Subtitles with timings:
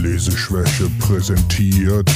[0.00, 2.10] Leseschwäche präsentiert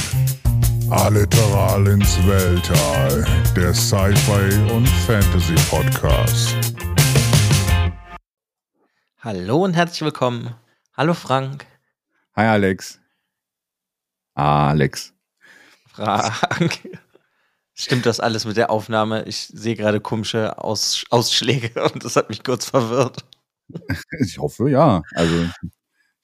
[0.89, 3.23] Alliteral ins Weltall,
[3.55, 6.55] der Sci-Fi und Fantasy Podcast.
[9.19, 10.55] Hallo und herzlich willkommen.
[10.97, 11.67] Hallo Frank.
[12.35, 12.99] Hi Alex.
[14.33, 15.13] Alex.
[15.93, 16.89] Frank.
[17.75, 19.25] Stimmt das alles mit der Aufnahme?
[19.25, 23.23] Ich sehe gerade komische Aus Ausschläge und das hat mich kurz verwirrt.
[24.21, 25.03] Ich hoffe, ja.
[25.13, 25.49] Also,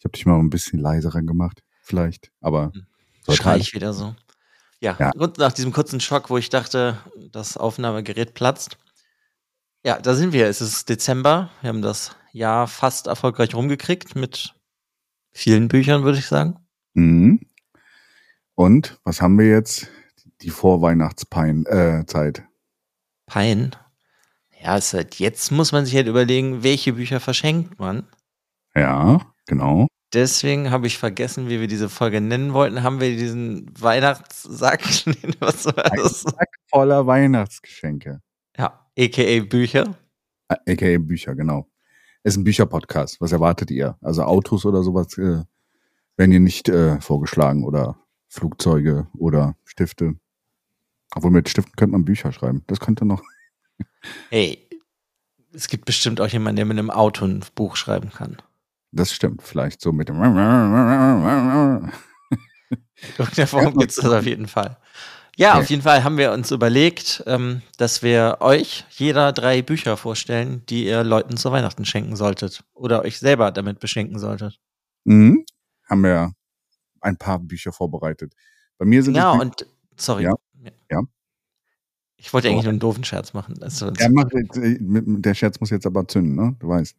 [0.02, 2.32] ich habe dich mal ein bisschen leiser gemacht, vielleicht.
[2.42, 3.36] Aber hm.
[3.36, 4.16] schrei ich wieder so.
[4.80, 6.98] Ja, ja, nach diesem kurzen Schock, wo ich dachte,
[7.32, 8.80] das Aufnahmegerät platzt.
[9.86, 10.48] Ja, da sind wir.
[10.48, 11.52] Es ist Dezember.
[11.62, 14.56] Wir haben das Jahr fast erfolgreich rumgekriegt mit
[15.32, 16.56] vielen Büchern, würde ich sagen.
[16.96, 17.42] Mhm.
[18.56, 19.88] Und was haben wir jetzt?
[20.42, 21.68] Die Vorweihnachtszeit.
[21.68, 22.44] Äh,
[23.28, 23.76] Pein?
[24.60, 28.08] Ja, halt, jetzt muss man sich halt überlegen, welche Bücher verschenkt man.
[28.74, 29.86] Ja, genau.
[30.14, 32.84] Deswegen habe ich vergessen, wie wir diese Folge nennen wollten.
[32.84, 34.82] Haben wir diesen Weihnachtssack?
[35.40, 36.26] Was war das?
[36.26, 38.22] Ein Sack voller Weihnachtsgeschenke.
[38.58, 39.44] Ja, a.k.a.
[39.46, 39.96] Bücher.
[40.50, 40.98] A.k.a.
[40.98, 41.68] Bücher, genau.
[42.24, 43.22] Es ist ein Bücherpodcast.
[43.22, 43.98] Was erwartet ihr?
[44.02, 45.44] Also Autos oder sowas äh,
[46.18, 50.16] werden hier nicht äh, vorgeschlagen oder Flugzeuge oder Stifte.
[51.16, 52.64] Obwohl mit Stiften könnte man Bücher schreiben.
[52.68, 53.22] Das könnte noch.
[54.30, 54.68] Hey,
[55.54, 58.38] es gibt bestimmt auch jemanden, der mit einem Auto ein Buch schreiben kann.
[58.92, 59.42] Das stimmt.
[59.42, 60.18] Vielleicht so mit dem.
[63.18, 64.78] Irgendeiner Form gibt es das auf jeden Fall.
[65.38, 65.62] Ja, okay.
[65.62, 70.64] auf jeden Fall haben wir uns überlegt, ähm, dass wir euch jeder drei Bücher vorstellen,
[70.68, 74.60] die ihr Leuten zu Weihnachten schenken solltet oder euch selber damit beschenken solltet.
[75.06, 75.46] Mhm.
[75.90, 76.34] Haben wir
[77.00, 78.34] ein paar Bücher vorbereitet.
[78.78, 79.66] Bei mir sind ja und
[79.96, 80.24] sorry.
[80.24, 80.36] Ja.
[80.92, 81.02] ja.
[82.18, 83.62] Ich wollte eigentlich nur einen doofen Scherz machen.
[83.64, 86.56] Also, ja, mach, der Scherz muss jetzt aber zünden, ne?
[86.60, 86.96] Du weißt.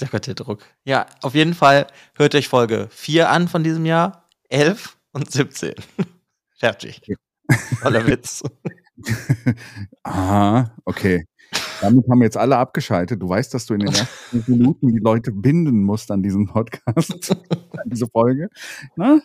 [0.00, 0.62] Der Gott, der Druck.
[0.84, 5.74] Ja, auf jeden Fall hört euch Folge 4 an von diesem Jahr, 11 und 17.
[6.58, 7.00] Fertig.
[7.82, 8.42] Toller Witz.
[10.02, 11.24] Aha, okay.
[11.80, 13.20] Damit haben wir jetzt alle abgeschaltet.
[13.20, 17.32] Du weißt, dass du in den ersten Minuten die Leute binden musst an diesen Podcast,
[17.32, 18.48] an diese Folge.
[18.96, 19.20] Na?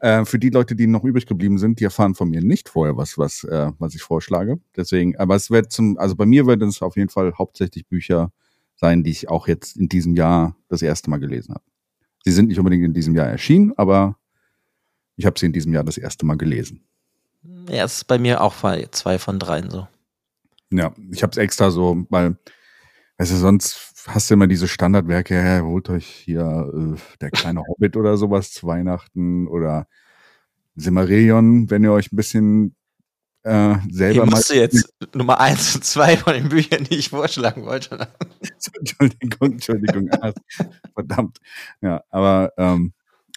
[0.00, 2.96] Äh, für die Leute, die noch übrig geblieben sind, die erfahren von mir nicht vorher,
[2.98, 4.60] was, was, äh, was ich vorschlage.
[4.76, 8.30] Deswegen, aber es wird zum, also bei mir werden es auf jeden Fall hauptsächlich Bücher
[8.76, 11.64] sein, die ich auch jetzt in diesem Jahr das erste Mal gelesen habe.
[12.24, 14.18] Sie sind nicht unbedingt in diesem Jahr erschienen, aber
[15.16, 16.84] ich habe sie in diesem Jahr das erste Mal gelesen.
[17.68, 18.54] Ja, es ist bei mir auch
[18.90, 19.88] zwei von dreien so.
[20.70, 22.36] Ja, ich habe es extra so, weil,
[23.18, 27.62] weißt du, sonst hast du immer diese Standardwerke, ja, holt euch hier äh, der kleine
[27.66, 29.86] Hobbit oder sowas zu Weihnachten oder
[30.74, 32.76] Simmerillion, wenn ihr euch ein bisschen
[33.46, 34.54] äh, selber Hier musst mal.
[34.56, 38.08] du jetzt Nummer eins und zwei von den Büchern, die ich vorschlagen wollte.
[38.80, 40.10] Entschuldigung, Entschuldigung.
[40.94, 41.38] Verdammt.
[41.80, 42.92] Ja, aber ähm,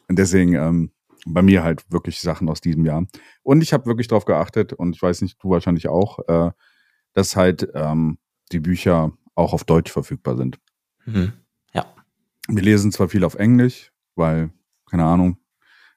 [0.09, 0.91] deswegen ähm,
[1.27, 3.05] bei mir halt wirklich Sachen aus diesem Jahr.
[3.43, 6.51] Und ich habe wirklich darauf geachtet, und ich weiß nicht, du wahrscheinlich auch, äh,
[7.13, 8.17] dass halt ähm,
[8.51, 10.57] die Bücher auch auf Deutsch verfügbar sind.
[11.05, 11.33] Mhm.
[11.71, 11.85] Ja.
[12.47, 14.49] Wir lesen zwar viel auf Englisch, weil,
[14.89, 15.37] keine Ahnung,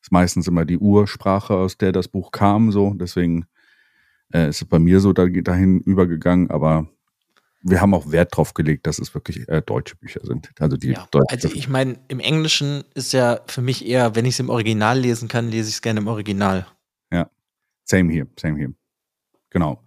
[0.03, 2.93] ist meistens immer die Ursprache, aus der das Buch kam, so.
[2.93, 3.47] Deswegen
[4.33, 6.87] äh, ist es bei mir so dahin übergegangen, aber
[7.63, 10.51] wir haben auch Wert drauf gelegt, dass es wirklich äh, deutsche Bücher sind.
[10.59, 14.35] Also die ja, Also ich meine, im Englischen ist ja für mich eher, wenn ich
[14.35, 16.67] es im Original lesen kann, lese ich es gerne im Original.
[17.13, 17.31] Ja,
[17.85, 18.73] same hier, same hier.
[19.51, 19.85] Genau.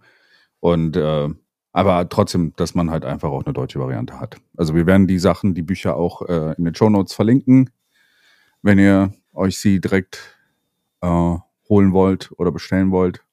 [0.60, 1.28] Und äh,
[1.72, 4.38] aber trotzdem, dass man halt einfach auch eine deutsche Variante hat.
[4.56, 7.68] Also wir werden die Sachen, die Bücher auch äh, in den Show Notes verlinken,
[8.62, 10.38] wenn ihr euch sie direkt
[11.02, 11.36] äh,
[11.68, 13.25] holen wollt oder bestellen wollt.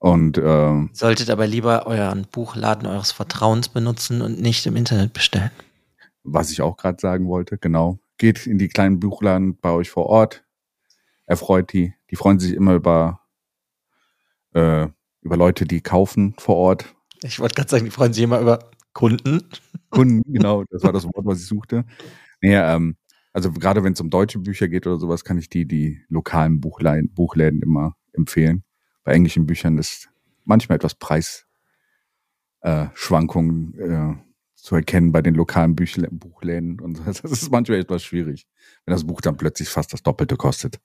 [0.00, 5.50] Und äh, solltet aber lieber euren Buchladen eures Vertrauens benutzen und nicht im Internet bestellen.
[6.24, 7.98] Was ich auch gerade sagen wollte, genau.
[8.16, 10.42] Geht in die kleinen Buchladen bei euch vor Ort.
[11.26, 11.92] Erfreut die.
[12.10, 13.20] Die freuen sich immer über,
[14.54, 14.88] äh,
[15.20, 16.94] über Leute, die kaufen vor Ort.
[17.22, 19.42] Ich wollte gerade sagen, die freuen sich immer über Kunden.
[19.90, 21.84] Kunden, genau, das war das Wort, was ich suchte.
[22.40, 22.96] Nee, ähm,
[23.34, 26.58] also gerade wenn es um deutsche Bücher geht oder sowas, kann ich die, die lokalen
[26.58, 28.64] Buchlein, Buchläden immer empfehlen
[29.04, 30.08] bei englischen Büchern ist
[30.44, 30.94] manchmal etwas
[32.62, 34.16] Preisschwankungen äh, äh,
[34.54, 36.80] zu erkennen bei den lokalen Büchl Buchläden.
[36.80, 38.46] Und das ist manchmal etwas schwierig,
[38.84, 40.80] wenn das Buch dann plötzlich fast das Doppelte kostet.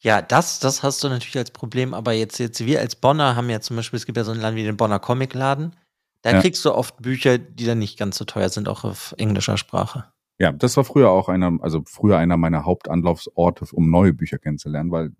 [0.00, 3.50] Ja, das, das hast du natürlich als Problem, aber jetzt, jetzt wir als Bonner haben
[3.50, 5.74] ja zum Beispiel, es gibt ja so einen Laden wie den Bonner Comicladen.
[6.22, 6.40] Da ja.
[6.40, 10.04] kriegst du oft Bücher, die dann nicht ganz so teuer sind, auch auf englischer Sprache.
[10.38, 14.92] Ja, das war früher auch einer, also früher einer meiner Hauptanlaufsorte, um neue Bücher kennenzulernen,
[14.92, 15.12] weil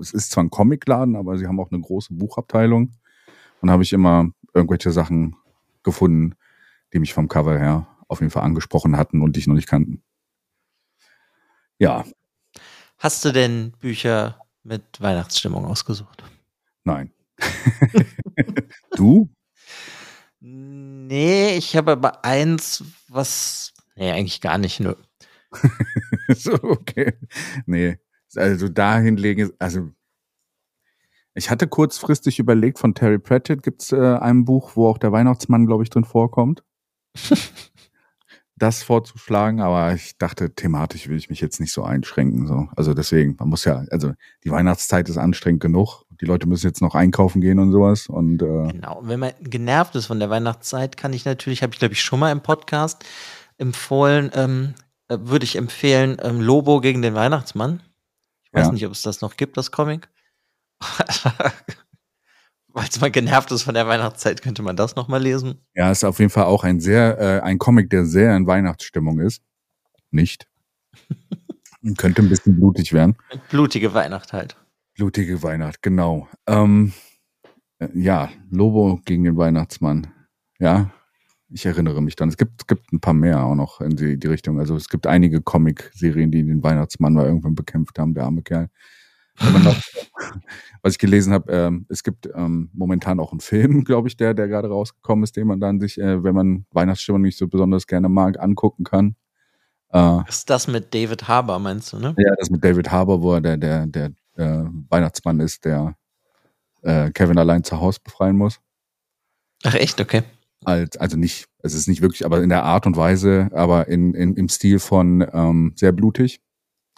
[0.00, 2.92] es ist zwar ein Comicladen, aber sie haben auch eine große Buchabteilung.
[3.60, 5.36] Und habe ich immer irgendwelche Sachen
[5.82, 6.34] gefunden,
[6.92, 9.68] die mich vom Cover her auf jeden Fall angesprochen hatten und die ich noch nicht
[9.68, 10.02] kannten.
[11.78, 12.04] Ja.
[12.98, 16.24] Hast du denn Bücher mit Weihnachtsstimmung ausgesucht?
[16.84, 17.12] Nein.
[18.96, 19.28] du?
[20.40, 23.72] Nee, ich habe aber eins, was.
[23.96, 24.94] Nee, eigentlich gar nicht, nö.
[26.28, 27.14] so, okay.
[27.66, 27.98] Nee.
[28.36, 29.90] Also dahin legen, also
[31.34, 35.12] ich hatte kurzfristig überlegt, von Terry Pratchett gibt es äh, ein Buch, wo auch der
[35.12, 36.64] Weihnachtsmann, glaube ich, drin vorkommt.
[38.56, 42.46] das vorzuschlagen, aber ich dachte, thematisch will ich mich jetzt nicht so einschränken.
[42.46, 42.68] So.
[42.74, 46.04] Also deswegen, man muss ja, also die Weihnachtszeit ist anstrengend genug.
[46.22, 48.06] Die Leute müssen jetzt noch einkaufen gehen und sowas.
[48.06, 51.78] Und, äh genau, wenn man genervt ist von der Weihnachtszeit, kann ich natürlich, habe ich
[51.78, 53.04] glaube ich schon mal im Podcast
[53.58, 54.74] empfohlen, ähm,
[55.08, 57.82] äh, würde ich empfehlen, ähm, Lobo gegen den Weihnachtsmann.
[58.56, 58.72] Ich weiß ja.
[58.72, 60.08] nicht, ob es das noch gibt, das Comic.
[62.72, 65.60] Weil es mal genervt ist von der Weihnachtszeit, könnte man das nochmal lesen.
[65.74, 69.20] Ja, ist auf jeden Fall auch ein sehr, äh, ein Comic, der sehr in Weihnachtsstimmung
[69.20, 69.42] ist.
[70.10, 70.48] Nicht.
[71.98, 73.16] könnte ein bisschen blutig werden.
[73.50, 74.56] Blutige Weihnacht halt.
[74.94, 76.26] Blutige Weihnacht, genau.
[76.46, 76.94] Ähm,
[77.78, 80.06] äh, ja, Lobo gegen den Weihnachtsmann.
[80.58, 80.90] Ja,
[81.56, 82.28] ich erinnere mich dann.
[82.28, 84.60] Es gibt, es gibt ein paar mehr auch noch in die, die Richtung.
[84.60, 88.68] Also es gibt einige Comic-Serien, die den Weihnachtsmann mal irgendwann bekämpft haben, der arme Kerl.
[89.40, 89.74] Noch,
[90.82, 94.34] was ich gelesen habe, ähm, es gibt ähm, momentan auch einen Film, glaube ich, der,
[94.34, 97.86] der gerade rausgekommen ist, den man dann sich, äh, wenn man Weihnachtsstimmung nicht so besonders
[97.86, 99.16] gerne mag, angucken kann.
[99.92, 102.14] Äh, ist das mit David Harbour, meinst du, ne?
[102.18, 105.96] Ja, das mit David Harbour, wo er der, der, der äh, Weihnachtsmann ist, der
[106.82, 108.60] äh, Kevin allein zu Hause befreien muss.
[109.64, 110.22] Ach echt, okay.
[110.64, 114.14] Als, also nicht, es ist nicht wirklich, aber in der Art und Weise, aber in,
[114.14, 116.40] in, im Stil von ähm, sehr blutig.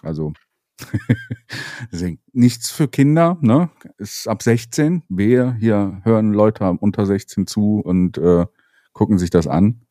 [0.03, 0.33] Also
[1.93, 3.71] Deswegen nichts für Kinder, ne?
[3.97, 5.03] Ist ab 16.
[5.09, 8.47] Wir hier hören Leute unter 16 zu und äh,
[8.93, 9.83] gucken sich das an.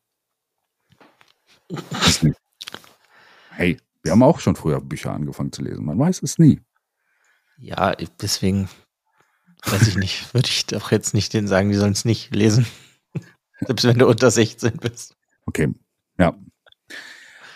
[3.50, 5.84] Hey, wir haben auch schon früher Bücher angefangen zu lesen.
[5.84, 6.60] Man weiß es nie.
[7.58, 8.68] Ja, deswegen
[9.64, 12.66] weiß ich nicht, würde ich doch jetzt nicht denen sagen, die sollen es nicht lesen.
[13.60, 15.16] Selbst wenn du unter 16 bist.
[15.46, 15.72] Okay,
[16.18, 16.34] ja.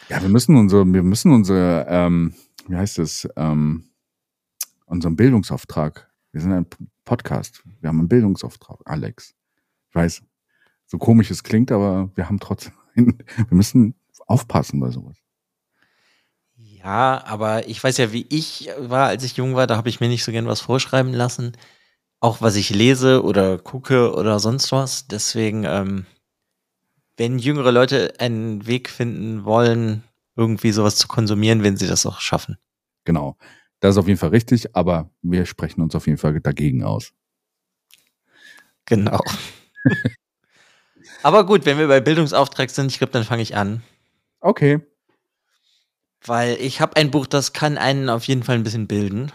[0.08, 2.34] Ja, wir müssen unsere, wir müssen unsere ähm,
[2.68, 3.84] wie heißt es, ähm,
[4.86, 6.10] unserem Bildungsauftrag.
[6.32, 6.66] Wir sind ein
[7.04, 7.62] Podcast.
[7.80, 9.34] Wir haben einen Bildungsauftrag, Alex.
[9.88, 10.22] Ich weiß,
[10.86, 13.16] so komisch es klingt, aber wir haben trotzdem, wir
[13.50, 13.94] müssen
[14.26, 15.16] aufpassen bei sowas.
[16.56, 20.00] Ja, aber ich weiß ja, wie ich war, als ich jung war, da habe ich
[20.00, 21.52] mir nicht so gern was vorschreiben lassen.
[22.22, 25.08] Auch was ich lese oder gucke oder sonst was.
[25.08, 26.06] Deswegen, ähm,
[27.16, 30.04] wenn jüngere Leute einen Weg finden wollen,
[30.36, 32.58] irgendwie sowas zu konsumieren, wenn sie das auch schaffen.
[33.04, 33.36] Genau.
[33.80, 37.12] Das ist auf jeden Fall richtig, aber wir sprechen uns auf jeden Fall dagegen aus.
[38.84, 39.18] Genau.
[41.24, 43.82] aber gut, wenn wir bei Bildungsauftrag sind, ich glaube, dann fange ich an.
[44.38, 44.78] Okay.
[46.24, 49.32] Weil ich habe ein Buch, das kann einen auf jeden Fall ein bisschen bilden.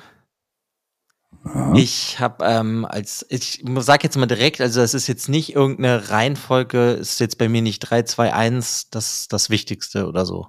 [1.48, 1.74] Aha.
[1.76, 6.10] Ich habe ähm, als, ich sag jetzt mal direkt, also das ist jetzt nicht irgendeine
[6.10, 10.48] Reihenfolge, ist jetzt bei mir nicht 3, 2, 1 das, das Wichtigste oder so.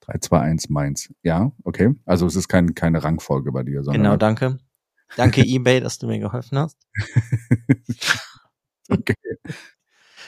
[0.00, 1.12] 3, 2, 1 Mainz.
[1.22, 1.94] Ja, okay.
[2.04, 4.02] Also es ist kein, keine Rangfolge bei dir, sondern.
[4.02, 4.58] Genau, danke.
[5.16, 6.76] Danke, eBay, dass du mir geholfen hast.
[8.90, 9.14] okay.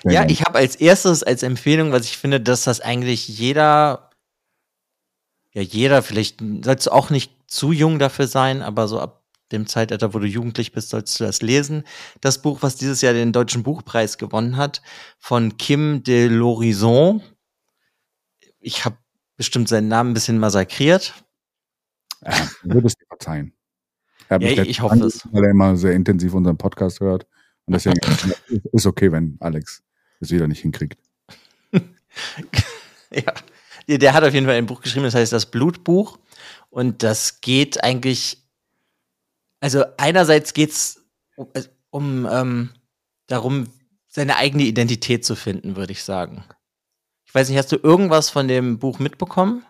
[0.04, 4.10] ja, ich habe als erstes als Empfehlung, was ich finde, dass das eigentlich jeder,
[5.52, 9.66] ja, jeder, vielleicht sollst du auch nicht zu jung dafür sein, aber so ab dem
[9.66, 11.84] Zeitalter, wo du jugendlich bist, sollst du das lesen.
[12.20, 14.82] Das Buch, was dieses Jahr den Deutschen Buchpreis gewonnen hat,
[15.18, 17.22] von Kim de l'Horizon.
[18.60, 18.96] Ich habe
[19.36, 21.14] bestimmt seinen Namen ein bisschen massakriert.
[22.24, 23.54] Ja, würdest du verzeihen.
[24.30, 25.26] Ja, ich hoffe es.
[25.32, 27.26] Weil er immer sehr intensiv unseren Podcast hört.
[27.66, 27.98] Und deswegen
[28.72, 29.82] ist okay, wenn Alex
[30.20, 30.98] es wieder nicht hinkriegt.
[33.10, 33.32] ja.
[33.88, 36.18] Der hat auf jeden Fall ein Buch geschrieben, das heißt das Blutbuch.
[36.68, 38.47] Und das geht eigentlich,
[39.60, 41.04] also einerseits geht es
[41.36, 41.48] um,
[41.90, 42.70] um ähm,
[43.26, 43.66] darum,
[44.08, 46.44] seine eigene Identität zu finden, würde ich sagen.
[47.24, 49.64] Ich weiß nicht, hast du irgendwas von dem Buch mitbekommen?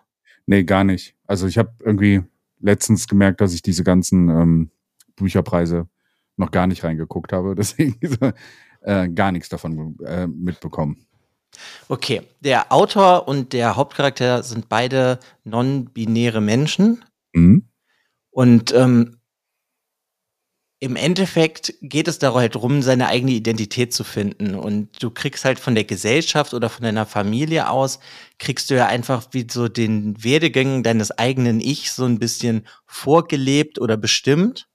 [0.46, 1.14] Nee, gar nicht.
[1.26, 2.22] Also ich habe irgendwie
[2.60, 4.70] letztens gemerkt, dass ich diese ganzen ähm,
[5.16, 5.88] Bücherpreise
[6.36, 7.54] noch gar nicht reingeguckt habe.
[7.56, 7.98] Deswegen
[8.80, 11.04] äh, gar nichts davon äh, mitbekommen.
[11.88, 17.04] Okay, der Autor und der Hauptcharakter sind beide non-binäre Menschen.
[17.32, 17.64] Mhm.
[18.30, 19.17] Und ähm,
[20.80, 24.54] im Endeffekt geht es darum, halt darum, seine eigene Identität zu finden.
[24.54, 27.98] Und du kriegst halt von der Gesellschaft oder von deiner Familie aus,
[28.38, 33.80] kriegst du ja einfach wie so den Werdegang deines eigenen Ich so ein bisschen vorgelebt
[33.80, 34.68] oder bestimmt.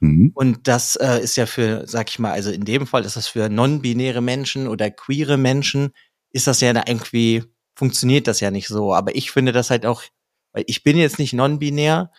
[0.00, 0.32] Mhm.
[0.34, 3.28] Und das äh, ist ja für, sag ich mal, also in dem Fall ist das
[3.28, 5.90] für non-binäre Menschen oder queere Menschen,
[6.30, 8.94] ist das ja irgendwie, funktioniert das ja nicht so.
[8.94, 10.02] Aber ich finde das halt auch
[10.52, 12.10] Weil ich bin jetzt nicht non-binär,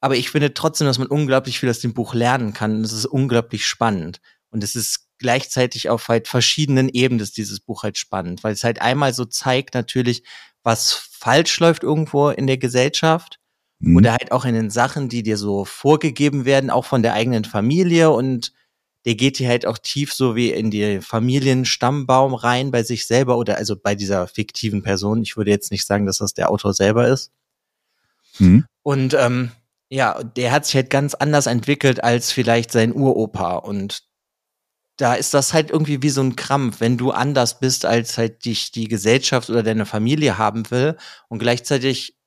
[0.00, 2.76] aber ich finde trotzdem, dass man unglaublich viel aus dem Buch lernen kann.
[2.76, 4.20] Und es ist unglaublich spannend.
[4.50, 8.80] Und es ist gleichzeitig auf halt verschiedenen Ebenen dieses Buch halt spannend, weil es halt
[8.80, 10.24] einmal so zeigt natürlich,
[10.62, 13.38] was falsch läuft irgendwo in der Gesellschaft
[13.78, 13.96] mhm.
[13.96, 17.44] oder halt auch in den Sachen, die dir so vorgegeben werden, auch von der eigenen
[17.44, 18.52] Familie und
[19.04, 23.38] der geht hier halt auch tief so wie in die Familienstammbaum rein bei sich selber
[23.38, 25.22] oder also bei dieser fiktiven Person.
[25.22, 27.30] Ich würde jetzt nicht sagen, dass das der Autor selber ist.
[28.38, 28.66] Mhm.
[28.82, 29.52] Und ähm,
[29.90, 34.04] ja, der hat sich halt ganz anders entwickelt als vielleicht sein Uropa und
[34.96, 38.44] da ist das halt irgendwie wie so ein Krampf, wenn du anders bist, als halt
[38.44, 40.96] dich die Gesellschaft oder deine Familie haben will.
[41.28, 42.18] Und gleichzeitig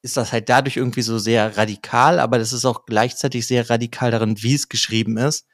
[0.00, 4.10] ist das halt dadurch irgendwie so sehr radikal, aber das ist auch gleichzeitig sehr radikal
[4.10, 5.46] darin, wie es geschrieben ist,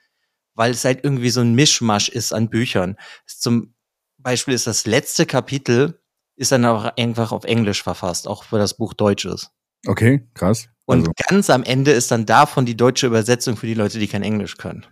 [0.54, 2.96] weil es halt irgendwie so ein Mischmasch ist an Büchern.
[3.26, 3.74] Zum
[4.18, 6.00] Beispiel ist das letzte Kapitel
[6.36, 9.50] ist dann auch einfach auf Englisch verfasst, auch weil das Buch Deutsch ist.
[9.86, 10.68] Okay, krass.
[10.86, 11.12] Und also.
[11.28, 14.56] ganz am Ende ist dann davon die deutsche Übersetzung für die Leute, die kein Englisch
[14.56, 14.86] können.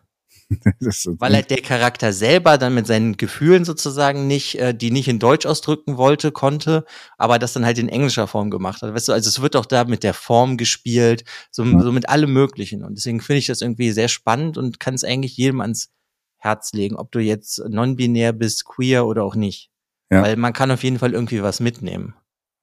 [1.18, 5.18] Weil halt der Charakter selber dann mit seinen Gefühlen sozusagen nicht, äh, die nicht in
[5.18, 6.84] Deutsch ausdrücken wollte, konnte,
[7.16, 8.94] aber das dann halt in englischer Form gemacht hat.
[8.94, 11.80] Weißt du, also es wird auch da mit der Form gespielt, so, ja.
[11.80, 12.84] so mit allem Möglichen.
[12.84, 15.90] Und deswegen finde ich das irgendwie sehr spannend und kann es eigentlich jedem ans
[16.38, 19.70] Herz legen, ob du jetzt non-binär bist, queer oder auch nicht.
[20.11, 20.22] Ja.
[20.22, 22.14] Weil man kann auf jeden Fall irgendwie was mitnehmen.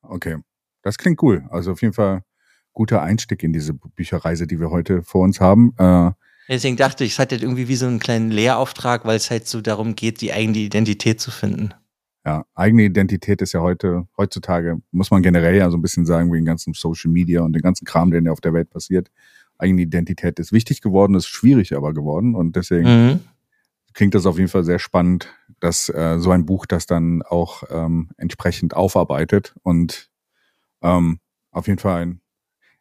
[0.02, 0.38] Okay.
[0.84, 1.48] Das klingt cool.
[1.50, 2.24] Also auf jeden Fall
[2.80, 5.74] guter Einstieg in diese Bücherreise, die wir heute vor uns haben.
[5.78, 6.12] Äh,
[6.48, 9.50] Deswegen dachte ich, es hat halt irgendwie wie so einen kleinen Lehrauftrag, weil es halt
[9.50, 11.74] so darum geht, die eigene Identität zu finden.
[12.26, 16.32] Ja, eigene Identität ist ja heute, heutzutage, muss man generell ja so ein bisschen sagen,
[16.32, 19.12] wegen ganzen Social Media und dem ganzen Kram, der auf der Welt passiert.
[19.58, 23.20] Eigene Identität ist wichtig geworden, ist schwierig aber geworden und deswegen mhm.
[23.94, 25.28] klingt das auf jeden Fall sehr spannend,
[25.60, 30.10] dass äh, so ein Buch das dann auch ähm, entsprechend aufarbeitet und
[30.82, 31.20] ähm,
[31.52, 32.22] auf jeden Fall ein,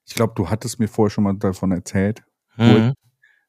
[0.09, 2.23] ich glaube, du hattest mir vorher schon mal davon erzählt.
[2.57, 2.95] Mhm.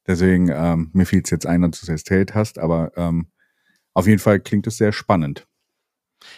[0.06, 3.28] Deswegen, ähm, mir fiel es jetzt ein, dass du es erzählt hast, aber ähm,
[3.94, 5.48] auf jeden Fall klingt es sehr spannend.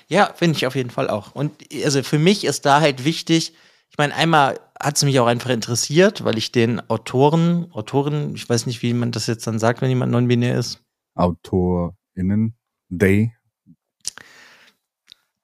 [0.08, 1.34] Ja, finde ich auf jeden Fall auch.
[1.34, 1.52] Und
[1.84, 3.54] also für mich ist da halt wichtig,
[3.90, 8.48] ich meine, einmal hat es mich auch einfach interessiert, weil ich den Autoren, Autoren, ich
[8.48, 10.84] weiß nicht, wie man das jetzt dann sagt, wenn jemand non-binär ist.
[11.16, 12.56] AutorInnen,
[12.90, 13.34] they.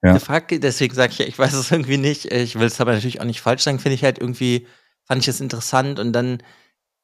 [0.02, 0.18] Ja.
[0.18, 2.26] Frage, deswegen sage ich ja, ich weiß es irgendwie nicht.
[2.26, 4.66] Ich will es aber natürlich auch nicht falsch sagen, finde ich halt irgendwie,
[5.04, 6.38] fand ich es interessant und dann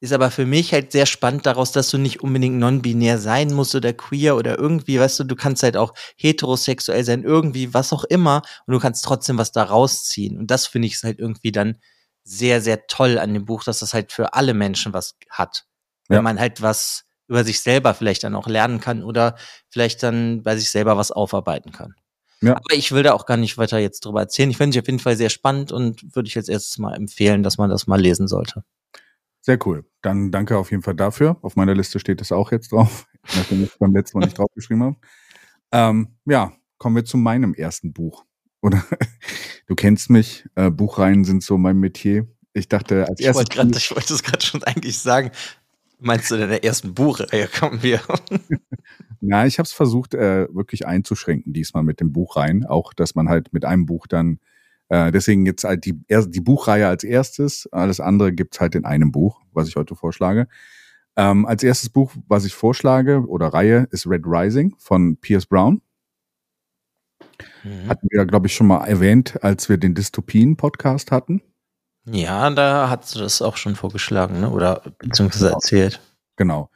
[0.01, 3.75] ist aber für mich halt sehr spannend daraus, dass du nicht unbedingt non-binär sein musst
[3.75, 8.03] oder queer oder irgendwie, weißt du, du kannst halt auch heterosexuell sein, irgendwie, was auch
[8.03, 10.37] immer, und du kannst trotzdem was da rausziehen.
[10.37, 11.77] Und das finde ich halt irgendwie dann
[12.23, 15.65] sehr, sehr toll an dem Buch, dass das halt für alle Menschen was hat.
[16.07, 19.35] Wenn man halt was über sich selber vielleicht dann auch lernen kann oder
[19.69, 21.95] vielleicht dann bei sich selber was aufarbeiten kann.
[22.45, 22.55] Ja.
[22.55, 24.51] Aber ich will da auch gar nicht weiter jetzt drüber erzählen.
[24.51, 27.41] Ich finde es auf jeden Fall sehr spannend und würde ich jetzt erstes mal empfehlen,
[27.41, 28.63] dass man das mal lesen sollte.
[29.41, 29.85] Sehr cool.
[30.01, 31.37] Dann danke auf jeden Fall dafür.
[31.41, 34.83] Auf meiner Liste steht es auch jetzt drauf, nachdem ich beim letzten Mal nicht draufgeschrieben
[34.83, 34.95] habe.
[35.71, 38.25] Ähm, ja, kommen wir zu meinem ersten Buch.
[38.61, 38.83] Oder
[39.67, 42.27] du kennst mich, äh, Buchreihen sind so mein Metier.
[42.53, 43.47] Ich dachte als erstes.
[43.51, 45.31] Ich wollte, ich wollte es gerade schon eigentlich sagen.
[45.99, 48.01] Meinst du denn der ersten Buchreihe kommen wir?
[49.21, 52.65] Na, ich habe es versucht, äh, wirklich einzuschränken diesmal mit dem Buchreihen.
[52.65, 54.39] Auch, dass man halt mit einem Buch dann
[54.89, 57.67] äh, deswegen jetzt halt die, die Buchreihe als erstes.
[57.71, 60.47] Alles andere gibt's halt in einem Buch, was ich heute vorschlage.
[61.17, 65.81] Ähm, als erstes Buch, was ich vorschlage oder Reihe, ist Red Rising von Pierce Brown.
[67.63, 67.87] Mhm.
[67.87, 71.41] Hatten wir, glaube ich, schon mal erwähnt, als wir den Dystopien-Podcast hatten.
[72.05, 74.49] Ja, da hast du das auch schon vorgeschlagen, ne?
[74.49, 75.55] oder beziehungsweise genau.
[75.55, 76.01] erzählt.
[76.35, 76.69] Genau.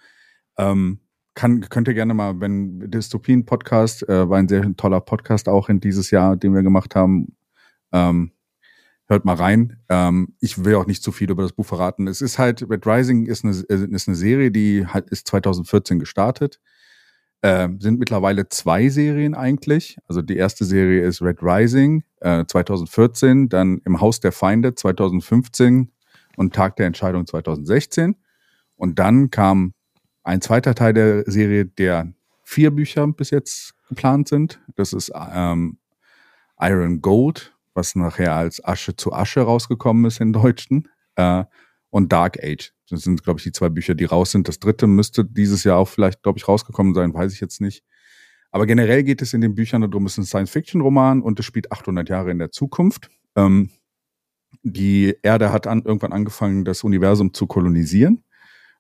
[0.58, 1.00] Ähm,
[1.36, 5.80] kann, könnt ihr gerne mal, wenn Dystopien-Podcast äh, war ein sehr toller Podcast auch in
[5.80, 7.36] dieses Jahr, den wir gemacht haben,
[7.92, 8.32] ähm,
[9.08, 9.78] hört mal rein.
[9.90, 12.08] Ähm, ich will auch nicht zu viel über das Buch verraten.
[12.08, 16.00] Es ist halt, Red Rising ist eine, äh, ist eine Serie, die halt ist 2014
[16.00, 16.60] gestartet.
[17.42, 19.98] Äh, sind mittlerweile zwei Serien eigentlich.
[20.08, 25.92] Also die erste Serie ist Red Rising äh, 2014, dann Im Haus der Feinde 2015
[26.36, 28.16] und Tag der Entscheidung 2016.
[28.76, 29.74] Und dann kam
[30.24, 32.12] ein zweiter Teil der Serie, der
[32.44, 34.60] vier Bücher bis jetzt geplant sind.
[34.76, 35.78] Das ist ähm,
[36.60, 40.90] Iron Gold was nachher als Asche zu Asche rausgekommen ist in Deutschen.
[41.16, 41.46] Äh,
[41.90, 42.74] und Dark Age.
[42.90, 44.48] Das sind, glaube ich, die zwei Bücher, die raus sind.
[44.48, 47.84] Das dritte müsste dieses Jahr auch vielleicht, glaube ich, rausgekommen sein, weiß ich jetzt nicht.
[48.52, 51.72] Aber generell geht es in den Büchern darum, es ist ein Science-Fiction-Roman und es spielt
[51.72, 53.10] 800 Jahre in der Zukunft.
[53.36, 53.70] Ähm,
[54.64, 58.24] die Erde hat an, irgendwann angefangen, das Universum zu kolonisieren.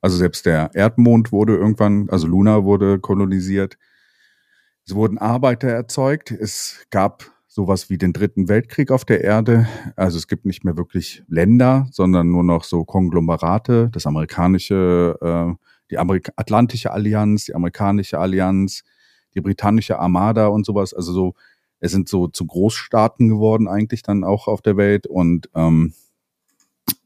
[0.01, 3.78] Also selbst der Erdmond wurde irgendwann, also Luna wurde kolonisiert.
[4.86, 6.32] Es wurden Arbeiter erzeugt.
[6.32, 9.68] Es gab sowas wie den dritten Weltkrieg auf der Erde.
[9.98, 15.54] Also es gibt nicht mehr wirklich Länder, sondern nur noch so Konglomerate, das amerikanische, äh,
[15.92, 18.86] die Amerik Atlantische Allianz, die amerikanische Allianz,
[19.36, 20.94] die britannische Armada und sowas.
[20.94, 21.34] Also so,
[21.82, 25.94] es sind so zu Großstaaten geworden eigentlich dann auch auf der Welt und ähm,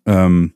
[0.06, 0.54] ähm,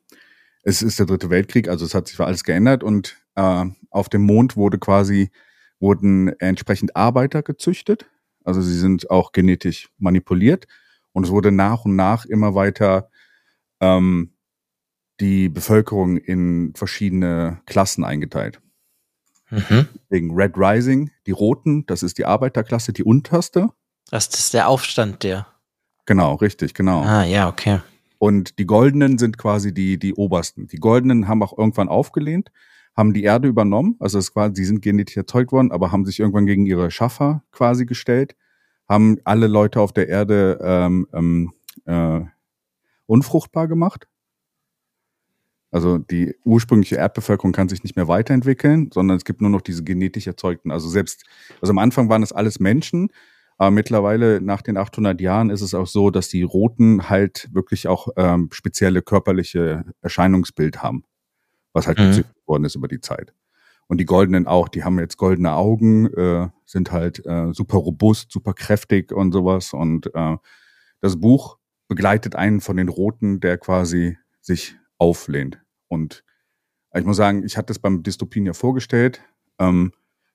[0.61, 4.21] es ist der dritte Weltkrieg, also es hat sich alles geändert und äh, auf dem
[4.21, 5.31] Mond wurde quasi
[5.79, 8.05] wurden entsprechend Arbeiter gezüchtet.
[8.47, 10.67] Also sie sind auch genetisch manipuliert
[11.11, 13.09] und es wurde nach und nach immer weiter
[13.81, 14.31] ähm,
[15.19, 18.61] die Bevölkerung in verschiedene Klassen eingeteilt.
[19.49, 19.87] Mhm.
[20.07, 23.69] Wegen Red Rising, die Roten, das ist die Arbeiterklasse, die unterste.
[24.11, 25.47] Das ist der Aufstand der.
[26.05, 27.01] Genau, richtig, genau.
[27.01, 27.81] Ah, ja, okay.
[28.17, 30.67] Und die Goldenen sind quasi die, die Obersten.
[30.67, 32.49] Die Goldenen haben auch irgendwann aufgelehnt,
[32.97, 33.95] haben die Erde übernommen.
[33.99, 37.43] Also es war, sie sind genetisch erzeugt worden, aber haben sich irgendwann gegen ihre Schaffer
[37.51, 38.35] quasi gestellt,
[38.89, 41.53] haben alle Leute auf der Erde ähm, ähm,
[41.85, 42.21] äh,
[43.05, 44.07] unfruchtbar gemacht.
[45.69, 49.83] Also die ursprüngliche Erdbevölkerung kann sich nicht mehr weiterentwickeln, sondern es gibt nur noch diese
[49.83, 50.71] genetisch erzeugten.
[50.71, 51.23] Also selbst,
[51.61, 53.09] also am Anfang waren es alles Menschen,
[53.57, 57.87] aber mittlerweile nach den 800 Jahren ist es auch so, dass die Roten halt wirklich
[57.87, 61.03] auch ähm, spezielle körperliche Erscheinungsbild haben,
[61.77, 62.23] was halt mhm.
[62.45, 63.33] worden ist über die Zeit.
[63.87, 68.31] Und die Goldenen auch, die haben jetzt goldene Augen, äh, sind halt äh, super robust,
[68.31, 69.71] super kräftig und sowas.
[69.73, 70.37] Und äh,
[70.99, 71.57] das Buch
[71.87, 75.61] begleitet einen von den Roten, der quasi sich auflehnt.
[75.87, 76.23] Und
[76.93, 79.21] ich muss sagen, ich hatte es beim Dystopien ja vorgestellt.
[79.59, 79.93] Ähm,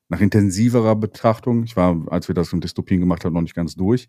[0.08, 3.74] nach intensiverer Betrachtung, ich war, als wir das im Dystopien gemacht haben, noch nicht ganz
[3.74, 4.08] durch,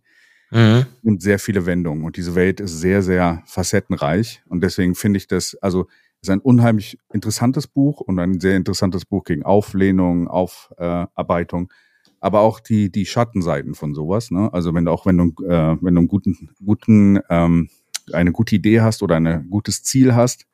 [0.52, 0.86] mhm.
[1.02, 2.06] sind sehr viele Wendungen.
[2.06, 4.44] Und diese Welt ist sehr, sehr facettenreich.
[4.48, 5.88] Und deswegen finde ich das, also
[6.24, 11.72] ist ein unheimlich interessantes Buch und ein sehr interessantes Buch gegen Auflehnung, Aufarbeitung,
[12.20, 14.32] aber auch die, die Schattenseiten von sowas.
[14.32, 14.52] Ne?
[14.54, 17.70] Also wenn du auch, wenn du, äh, wenn du einen guten, guten, ähm,
[18.12, 20.48] eine gute Idee hast oder ein gutes Ziel hast,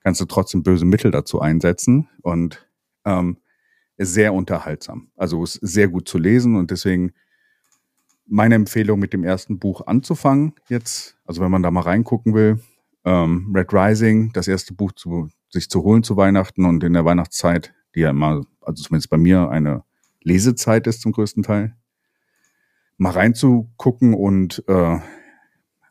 [0.00, 2.08] kannst du trotzdem böse Mittel dazu einsetzen.
[2.22, 2.66] Und
[3.04, 3.38] ähm,
[3.96, 5.10] ist sehr unterhaltsam.
[5.16, 7.12] Also ist sehr gut zu lesen und deswegen
[8.26, 11.16] meine Empfehlung mit dem ersten Buch anzufangen jetzt.
[11.24, 12.60] Also wenn man da mal reingucken will,
[13.04, 17.04] ähm, Red Rising, das erste Buch zu, sich zu holen zu Weihnachten und in der
[17.04, 19.84] Weihnachtszeit, die ja immer, also zumindest bei mir eine
[20.22, 21.76] Lesezeit ist zum größten Teil,
[22.96, 24.98] mal reinzugucken und äh,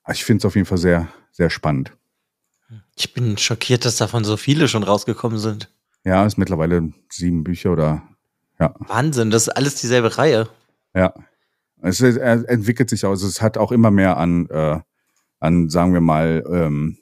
[0.10, 1.93] ich finde es auf jeden Fall sehr, sehr spannend.
[2.95, 5.71] Ich bin schockiert, dass davon so viele schon rausgekommen sind.
[6.04, 8.04] Ja, ist mittlerweile sieben Bücher oder
[8.60, 8.74] ja.
[8.80, 10.50] Wahnsinn, das ist alles dieselbe Reihe.
[10.93, 11.13] Ja.
[11.84, 14.80] Es entwickelt sich auch, also es hat auch immer mehr an, äh,
[15.39, 17.00] an, sagen wir mal, ähm,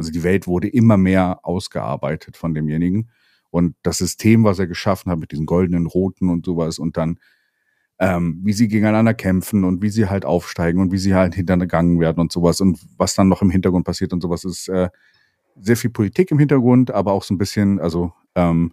[0.00, 3.10] also die Welt wurde immer mehr ausgearbeitet von demjenigen.
[3.50, 7.18] Und das System, was er geschaffen hat mit diesen goldenen Roten und sowas und dann,
[7.98, 12.00] ähm, wie sie gegeneinander kämpfen und wie sie halt aufsteigen und wie sie halt hintergangen
[12.00, 14.88] werden und sowas und was dann noch im Hintergrund passiert und sowas ist äh,
[15.60, 18.72] sehr viel Politik im Hintergrund, aber auch so ein bisschen, also ähm,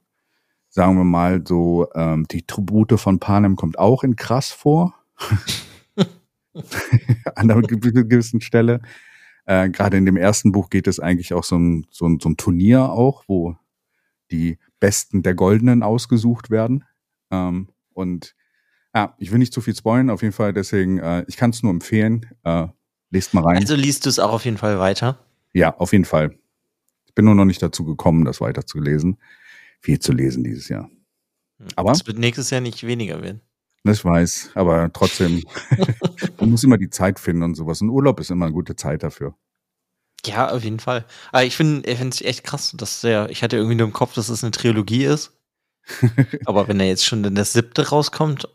[0.69, 4.95] sagen wir mal so, ähm, die Tribute von Panem kommt auch in krass vor.
[7.35, 8.81] An einer gewissen Stelle.
[9.47, 12.29] Äh, Gerade in dem ersten Buch geht es eigentlich auch so ein, so, ein, so
[12.29, 13.55] ein Turnier auch, wo
[14.29, 16.83] die Besten der Goldenen ausgesucht werden.
[17.31, 18.35] Ähm, und
[18.93, 21.63] ja, ich will nicht zu viel spoilen, auf jeden Fall, deswegen, äh, ich kann es
[21.63, 22.29] nur empfehlen.
[22.43, 22.67] Äh,
[23.09, 23.57] lest mal rein.
[23.57, 25.19] Also liest du es auch auf jeden Fall weiter?
[25.53, 26.37] Ja, auf jeden Fall
[27.17, 29.17] bin nur noch nicht dazu gekommen, das weiter zu lesen.
[29.81, 30.89] Viel zu lesen dieses Jahr.
[31.57, 31.67] Hm.
[31.75, 31.91] Aber.
[31.91, 33.41] Es wird nächstes Jahr nicht weniger werden.
[33.89, 35.43] Ich weiß, aber trotzdem,
[36.39, 37.81] man muss immer die Zeit finden und sowas.
[37.81, 39.35] Und Urlaub ist immer eine gute Zeit dafür.
[40.25, 41.05] Ja, auf jeden Fall.
[41.31, 44.29] Aber ich finde es echt krass, dass der, ich hatte irgendwie nur im Kopf, dass
[44.29, 45.33] es eine Trilogie ist.
[46.45, 48.47] aber wenn er jetzt schon in der siebte rauskommt.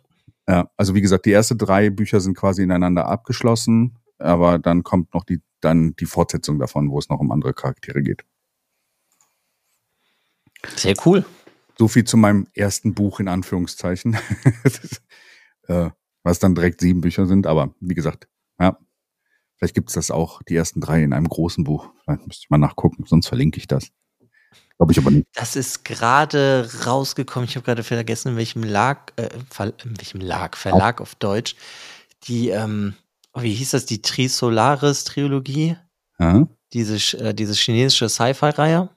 [0.49, 5.15] Ja, also wie gesagt, die ersten drei Bücher sind quasi ineinander abgeschlossen, aber dann kommt
[5.15, 8.25] noch die, dann die Fortsetzung davon, wo es noch um andere Charaktere geht.
[10.77, 11.25] Sehr cool.
[11.79, 14.17] So viel zu meinem ersten Buch in Anführungszeichen.
[15.69, 15.91] äh,
[16.23, 18.29] was dann direkt sieben Bücher sind, aber wie gesagt,
[18.61, 18.79] ja,
[19.57, 21.91] vielleicht gibt es das auch, die ersten drei in einem großen Buch.
[22.05, 23.89] Vielleicht müsste ich mal nachgucken, sonst verlinke ich das.
[24.77, 25.27] Glaube ich aber nicht.
[25.35, 27.49] Das ist gerade rausgekommen.
[27.49, 29.29] Ich habe gerade vergessen, in welchem Lag, äh,
[29.85, 31.57] in welchem Lag, Verlag auf Deutsch.
[32.25, 32.95] Die, ähm,
[33.33, 35.77] oh, wie hieß das, die Trisolaris-Trilogie?
[36.19, 36.49] Ja.
[36.73, 38.89] Diese, äh, diese chinesische Sci-Fi-Reihe.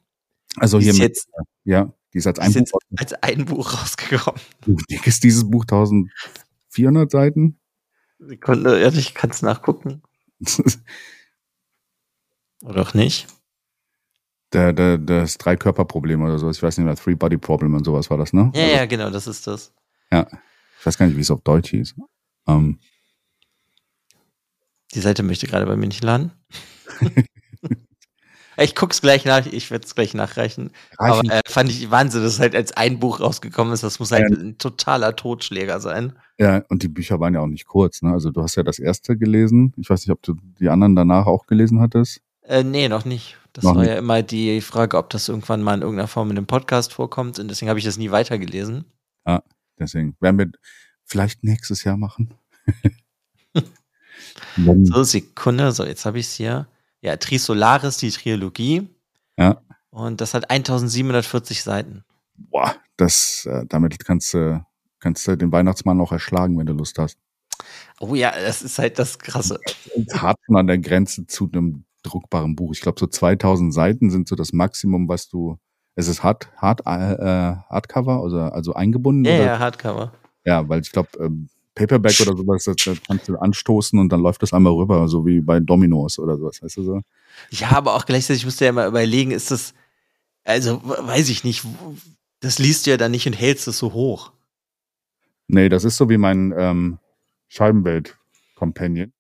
[0.58, 1.30] Also hier mit, jetzt,
[1.66, 4.40] ja, die ist als ein, ist Buch, als ein Buch rausgekommen.
[4.66, 5.64] Wie dick ist dieses Buch?
[5.64, 7.60] 1400 Seiten?
[8.20, 10.02] Sekunde, ehrlich, kannst nachgucken.
[12.62, 13.28] oder auch nicht?
[14.54, 16.56] Der, der, das Drei-Körper-Problem oder sowas.
[16.56, 18.50] Ich weiß nicht mehr, Three-Body-Problem und sowas war das, ne?
[18.56, 19.74] Ja, also, ja, genau, das ist das.
[20.10, 20.26] Ja.
[20.80, 21.96] Ich weiß gar nicht, wie es auf Deutsch hieß.
[22.48, 22.80] Ähm,
[24.94, 26.32] Die Seite möchte gerade bei mir nicht laden.
[28.58, 30.72] ich guck's gleich nach, ich werde es gleich nachreichen.
[30.98, 31.30] Reichen.
[31.30, 33.84] Aber äh, fand ich Wahnsinn, dass es halt als ein Buch rausgekommen ist.
[33.84, 34.38] Das muss halt ja.
[34.38, 36.14] ein totaler Totschläger sein.
[36.38, 38.12] Ja, und die Bücher waren ja auch nicht kurz, ne?
[38.12, 39.74] Also du hast ja das erste gelesen.
[39.78, 42.22] Ich weiß nicht, ob du die anderen danach auch gelesen hattest.
[42.42, 43.38] Äh, nee, noch nicht.
[43.54, 43.92] Das noch war nicht.
[43.92, 47.40] ja immer die Frage, ob das irgendwann mal in irgendeiner Form in einem Podcast vorkommt.
[47.40, 48.86] Und deswegen habe ich das nie weitergelesen.
[49.24, 49.42] Ah,
[49.80, 50.16] deswegen.
[50.20, 50.52] Werden wir
[51.06, 52.34] vielleicht nächstes Jahr machen.
[54.58, 55.72] so, Sekunde.
[55.72, 56.68] So, jetzt habe ich es hier.
[57.06, 58.90] Ja, Trisolaris, die Trilogie.
[59.38, 59.62] Ja.
[59.92, 62.04] Und das hat 1740 Seiten.
[62.36, 64.66] Boah, das, äh, damit kannst du,
[65.00, 67.20] kannst du den Weihnachtsmann auch erschlagen, wenn du Lust hast.
[68.00, 69.60] Oh ja, das ist halt das Krasse.
[70.16, 72.72] Hart an der Grenze zu einem druckbaren Buch.
[72.74, 75.60] Ich glaube, so 2000 Seiten sind so das Maximum, was du.
[75.94, 79.26] Es ist hart, hart, äh, Hardcover, also, also eingebunden.
[79.26, 79.46] Ja, oder?
[79.46, 80.12] ja, Hardcover.
[80.44, 84.22] Ja, weil ich glaube, ähm, Paperback oder sowas, das, das kannst du anstoßen und dann
[84.22, 87.02] läuft das einmal rüber, so wie bei Dominos oder sowas, weißt du so?
[87.52, 89.74] Ja, aber auch gleichzeitig musst du ja mal überlegen, ist das,
[90.46, 91.66] also weiß ich nicht,
[92.40, 94.32] das liest du ja dann nicht und hältst es so hoch.
[95.48, 96.98] Nee, das ist so wie mein ähm,
[97.50, 99.12] Scheibenwelt-Companion,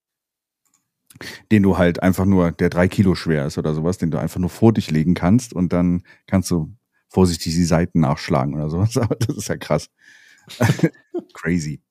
[1.51, 4.39] den du halt einfach nur, der drei Kilo schwer ist oder sowas, den du einfach
[4.39, 6.73] nur vor dich legen kannst und dann kannst du
[7.09, 8.97] vorsichtig die Seiten nachschlagen oder sowas.
[8.97, 9.89] Aber das ist ja krass.
[11.33, 11.81] Crazy.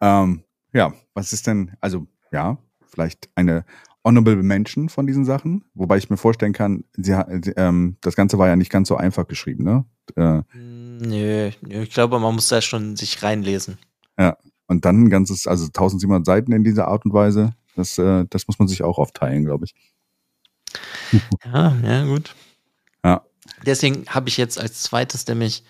[0.00, 2.58] Ähm, ja, was ist denn, also ja,
[2.88, 3.64] vielleicht eine
[4.04, 7.12] Honorable Mention von diesen Sachen, wobei ich mir vorstellen kann, sie,
[7.56, 9.84] ähm, das Ganze war ja nicht ganz so einfach geschrieben, ne?
[10.16, 13.78] Äh, nö, ich glaube, man muss da schon sich reinlesen.
[14.18, 18.24] Ja, und dann ein ganzes, also 1700 Seiten in dieser Art und Weise, das, äh,
[18.30, 19.74] das muss man sich auch aufteilen, glaube ich.
[21.44, 22.36] Ja, ja, gut.
[23.04, 23.24] Ja.
[23.66, 25.64] Deswegen habe ich jetzt als zweites nämlich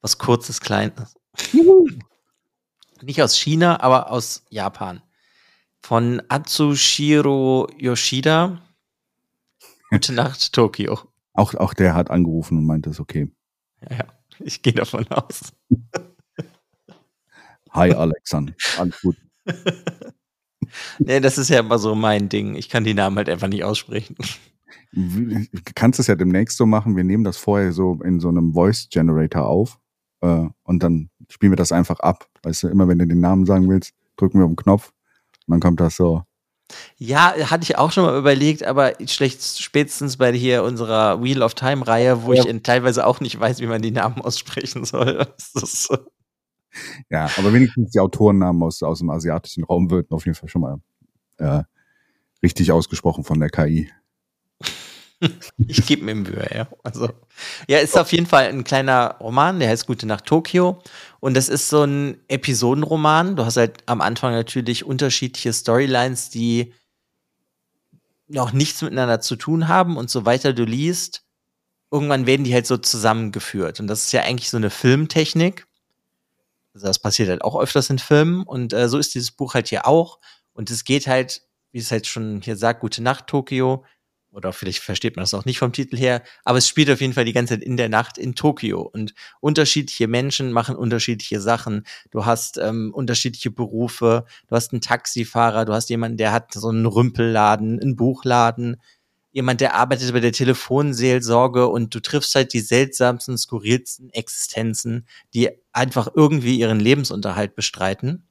[0.00, 1.14] was kurzes, kleines
[3.02, 5.02] nicht aus China, aber aus Japan.
[5.80, 8.60] Von Atsushiro Yoshida.
[9.90, 10.98] Gute Nacht, Tokio.
[11.32, 13.30] Auch, auch der hat angerufen und meinte, es ist okay.
[13.88, 14.04] Ja, ja,
[14.40, 15.52] ich gehe davon aus.
[17.70, 18.52] Hi, Alexander.
[18.78, 19.16] Alles gut.
[20.98, 22.56] nee, das ist ja immer so mein Ding.
[22.56, 24.16] Ich kann die Namen halt einfach nicht aussprechen.
[24.92, 26.96] Du kannst es ja demnächst so machen.
[26.96, 29.78] Wir nehmen das vorher so in so einem Voice Generator auf
[30.20, 32.28] äh, und dann spielen wir das einfach ab.
[32.42, 34.92] Weißt du, immer wenn du den Namen sagen willst, drücken wir auf den Knopf
[35.46, 36.22] und dann kommt das so.
[36.98, 41.54] Ja, hatte ich auch schon mal überlegt, aber schlecht spätestens bei hier unserer Wheel of
[41.54, 42.44] Time Reihe, wo ja.
[42.44, 45.26] ich teilweise auch nicht weiß, wie man die Namen aussprechen soll.
[45.38, 45.96] So.
[47.08, 50.60] Ja, aber wenigstens die Autorennamen aus, aus dem asiatischen Raum würden auf jeden Fall schon
[50.62, 50.80] mal
[51.38, 51.64] äh,
[52.44, 53.90] richtig ausgesprochen von der KI.
[55.68, 56.68] ich gebe mir Mühe, ja.
[56.82, 57.10] Also,
[57.68, 60.82] ja, ist auf jeden Fall ein kleiner Roman, der heißt Gute Nacht Tokio.
[61.20, 63.36] Und das ist so ein Episodenroman.
[63.36, 66.72] Du hast halt am Anfang natürlich unterschiedliche Storylines, die
[68.28, 69.96] noch nichts miteinander zu tun haben.
[69.96, 71.24] Und so weiter du liest,
[71.90, 73.80] irgendwann werden die halt so zusammengeführt.
[73.80, 75.66] Und das ist ja eigentlich so eine Filmtechnik.
[76.72, 78.44] Also das passiert halt auch öfters in Filmen.
[78.44, 80.18] Und äh, so ist dieses Buch halt hier auch.
[80.54, 83.84] Und es geht halt, wie es halt schon hier sagt, Gute Nacht Tokio
[84.32, 87.12] oder vielleicht versteht man das auch nicht vom Titel her, aber es spielt auf jeden
[87.12, 91.84] Fall die ganze Zeit in der Nacht in Tokio und unterschiedliche Menschen machen unterschiedliche Sachen.
[92.10, 96.68] Du hast ähm, unterschiedliche Berufe, du hast einen Taxifahrer, du hast jemanden, der hat so
[96.68, 98.76] einen Rümpelladen, einen Buchladen,
[99.32, 105.50] jemand, der arbeitet bei der Telefonseelsorge und du triffst halt die seltsamsten, skurrilsten Existenzen, die
[105.72, 108.26] einfach irgendwie ihren Lebensunterhalt bestreiten.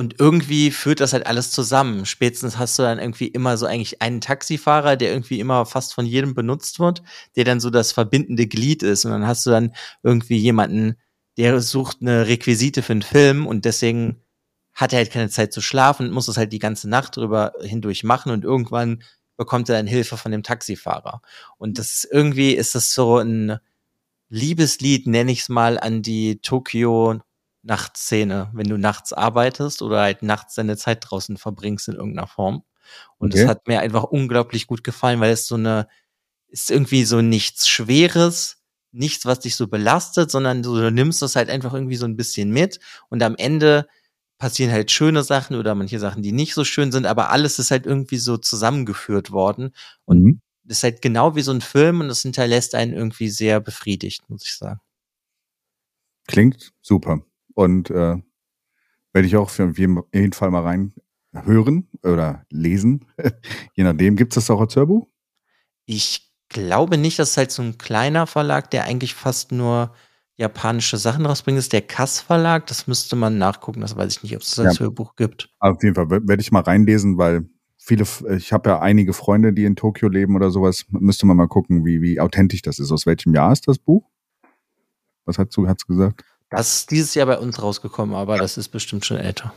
[0.00, 2.06] Und irgendwie führt das halt alles zusammen.
[2.06, 6.06] Spätestens hast du dann irgendwie immer so eigentlich einen Taxifahrer, der irgendwie immer fast von
[6.06, 7.02] jedem benutzt wird,
[7.36, 9.04] der dann so das verbindende Glied ist.
[9.04, 10.96] Und dann hast du dann irgendwie jemanden,
[11.36, 14.22] der sucht eine Requisite für einen Film und deswegen
[14.72, 17.52] hat er halt keine Zeit zu schlafen und muss es halt die ganze Nacht drüber
[17.60, 19.02] hindurch machen und irgendwann
[19.36, 21.20] bekommt er dann Hilfe von dem Taxifahrer.
[21.58, 23.58] Und das ist irgendwie ist das so ein
[24.30, 27.20] Liebeslied, nenne ich es mal, an die Tokio
[27.62, 32.64] Nachtszene, wenn du nachts arbeitest oder halt nachts deine Zeit draußen verbringst in irgendeiner Form.
[33.18, 33.48] Und es okay.
[33.48, 35.88] hat mir einfach unglaublich gut gefallen, weil es so eine,
[36.48, 41.50] ist irgendwie so nichts Schweres, nichts, was dich so belastet, sondern du, nimmst das halt
[41.50, 43.86] einfach irgendwie so ein bisschen mit und am Ende
[44.38, 47.70] passieren halt schöne Sachen oder manche Sachen, die nicht so schön sind, aber alles ist
[47.70, 49.74] halt irgendwie so zusammengeführt worden
[50.06, 50.40] und mhm.
[50.66, 54.46] ist halt genau wie so ein Film und es hinterlässt einen irgendwie sehr befriedigt, muss
[54.46, 54.80] ich sagen.
[56.26, 57.22] Klingt super.
[57.54, 58.16] Und äh,
[59.12, 60.94] werde ich auch für jeden Fall mal rein
[61.32, 63.06] hören oder lesen.
[63.74, 64.16] Je nachdem.
[64.16, 65.08] Gibt es das auch als Hörbuch?
[65.86, 69.94] Ich glaube nicht, das ist halt so ein kleiner Verlag, der eigentlich fast nur
[70.36, 72.66] japanische Sachen rausbringen, ist der Kass Verlag.
[72.66, 73.80] Das müsste man nachgucken.
[73.80, 74.84] Das weiß ich nicht, ob es das als ja.
[74.84, 75.50] Hörbuch gibt.
[75.58, 78.04] Auf jeden Fall werde ich mal reinlesen, weil viele,
[78.36, 80.86] ich habe ja einige Freunde, die in Tokio leben oder sowas.
[80.88, 82.90] Müsste man mal gucken, wie, wie authentisch das ist.
[82.90, 84.08] Aus welchem Jahr ist das Buch?
[85.26, 86.24] Was hat du hat's gesagt?
[86.50, 89.54] Das ist dieses Jahr bei uns rausgekommen, aber das ist bestimmt schon älter.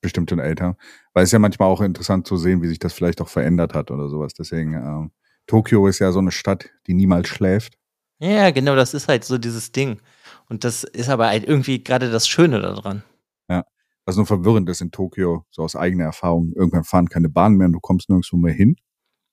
[0.00, 0.76] Bestimmt schon älter.
[1.14, 3.90] Weil es ja manchmal auch interessant zu sehen, wie sich das vielleicht auch verändert hat
[3.90, 4.34] oder sowas.
[4.34, 5.08] Deswegen, äh,
[5.46, 7.78] Tokio ist ja so eine Stadt, die niemals schläft.
[8.18, 10.00] Ja, genau, das ist halt so dieses Ding.
[10.48, 13.04] Und das ist aber halt irgendwie gerade das Schöne daran.
[13.48, 13.64] Ja.
[14.04, 17.66] Was nur verwirrend ist in Tokio, so aus eigener Erfahrung, irgendwann fahren keine Bahnen mehr
[17.66, 18.76] und du kommst nirgendwo mehr hin.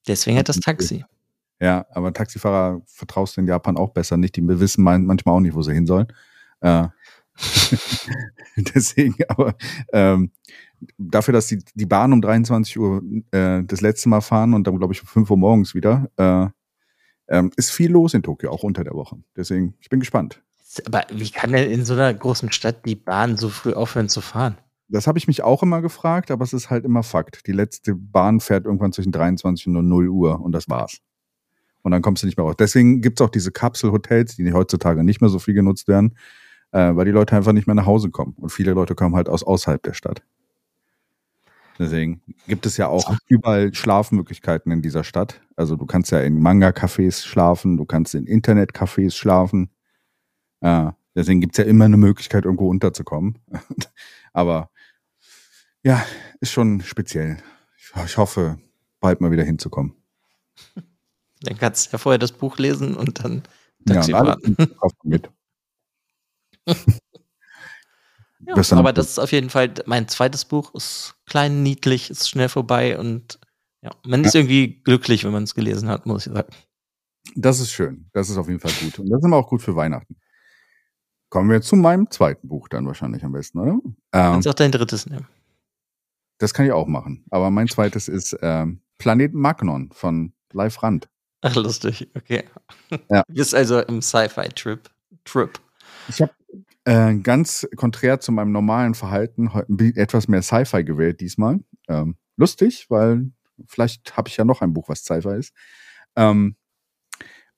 [0.08, 1.06] Deswegen hat das Taxi.
[1.60, 4.36] Ja, aber Taxifahrer vertraust du in Japan auch besser nicht.
[4.36, 6.08] Die wissen manchmal auch nicht, wo sie hin sollen.
[6.64, 6.88] Äh,
[8.56, 9.56] deswegen, aber
[9.92, 10.32] ähm,
[10.98, 14.78] dafür, dass die, die Bahn um 23 Uhr äh, das letzte Mal fahren und dann,
[14.78, 16.48] glaube ich, um 5 Uhr morgens wieder, äh,
[17.28, 19.18] ähm, ist viel los in Tokio, auch unter der Woche.
[19.36, 20.42] Deswegen, ich bin gespannt.
[20.86, 24.22] Aber wie kann denn in so einer großen Stadt die Bahn so früh aufhören zu
[24.22, 24.58] fahren?
[24.90, 27.48] Das habe ich mich auch immer gefragt, aber es ist halt immer Fakt.
[27.48, 31.00] Die letzte Bahn fährt irgendwann zwischen 23 und 0 Uhr und das war's.
[31.82, 32.56] Und dann kommst du nicht mehr raus.
[32.58, 36.16] Deswegen gibt es auch diese Kapselhotels, die heutzutage nicht mehr so viel genutzt werden,
[36.74, 38.36] äh, weil die Leute einfach nicht mehr nach Hause kommen.
[38.38, 40.24] Und viele Leute kommen halt aus außerhalb der Stadt.
[41.80, 45.42] Deswegen gibt es ja auch überall Schlafmöglichkeiten in dieser Stadt.
[45.56, 49.70] Also du kannst ja in Manga-Cafés schlafen, du kannst in Internet-Cafés schlafen.
[50.62, 53.40] Äh, deswegen gibt es ja immer eine Möglichkeit, irgendwo unterzukommen.
[54.34, 54.70] Aber
[55.84, 56.04] ja,
[56.42, 57.38] ist schon speziell.
[58.06, 58.60] Ich hoffe,
[59.00, 59.96] bald mal wieder hinzukommen.
[61.42, 63.44] Dann kannst du ja vorher das Buch lesen und dann
[63.86, 64.58] Taxi ja, fahren.
[65.04, 65.30] mit.
[68.46, 70.74] ja, aber das ist auf jeden Fall mein zweites Buch.
[70.74, 73.40] Ist klein, niedlich, ist schnell vorbei und
[73.82, 76.48] ja, man ist irgendwie glücklich, wenn man es gelesen hat, muss ich sagen.
[77.36, 78.10] Das ist schön.
[78.14, 79.00] Das ist auf jeden Fall gut.
[79.00, 80.16] Und das ist immer auch gut für Weihnachten.
[81.30, 83.72] Kommen wir zu meinem zweiten Buch dann wahrscheinlich am besten, oder?
[83.72, 85.28] Ähm, Kannst auch dein drittes nehmen.
[86.38, 87.26] Das kann ich auch machen.
[87.30, 91.10] Aber mein zweites ist ähm, Planet Magnon von Live Rand.
[91.42, 92.10] Ach, lustig.
[92.16, 92.44] Okay.
[93.10, 93.24] Ja.
[93.28, 94.90] Du bist also im Sci-Fi-Trip.
[95.26, 95.60] Trip.
[96.08, 96.32] Ich habe
[96.86, 99.50] äh, ganz konträr zu meinem normalen Verhalten
[99.96, 101.60] etwas mehr Sci-Fi gewählt diesmal.
[101.88, 103.32] Ähm, lustig, weil
[103.68, 105.54] vielleicht habe ich ja noch ein Buch, was Sci-Fi ist.
[106.16, 106.56] Ähm,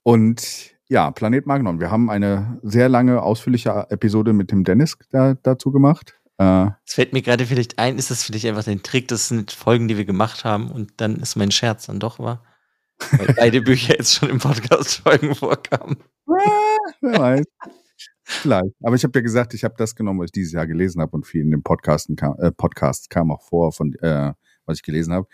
[0.04, 1.80] und ja, Planet Magnon.
[1.80, 6.20] Wir haben eine sehr lange, ausführliche Episode mit dem Dennis da, dazu gemacht.
[6.38, 9.52] Äh, es fällt mir gerade vielleicht ein, ist das vielleicht einfach ein Trick, das sind
[9.52, 12.44] Folgen, die wir gemacht haben und dann ist mein Scherz dann doch wahr?
[13.12, 15.98] Weil beide Bücher jetzt schon im Podcast-Folgen vorkamen.
[17.02, 17.46] wer weiß.
[18.24, 18.74] Vielleicht.
[18.84, 21.12] Aber ich habe ja gesagt, ich habe das genommen, was ich dieses Jahr gelesen habe
[21.16, 24.34] und viel in den Podcasten kam, äh, Podcasts kam auch vor, von äh,
[24.66, 25.28] was ich gelesen habe.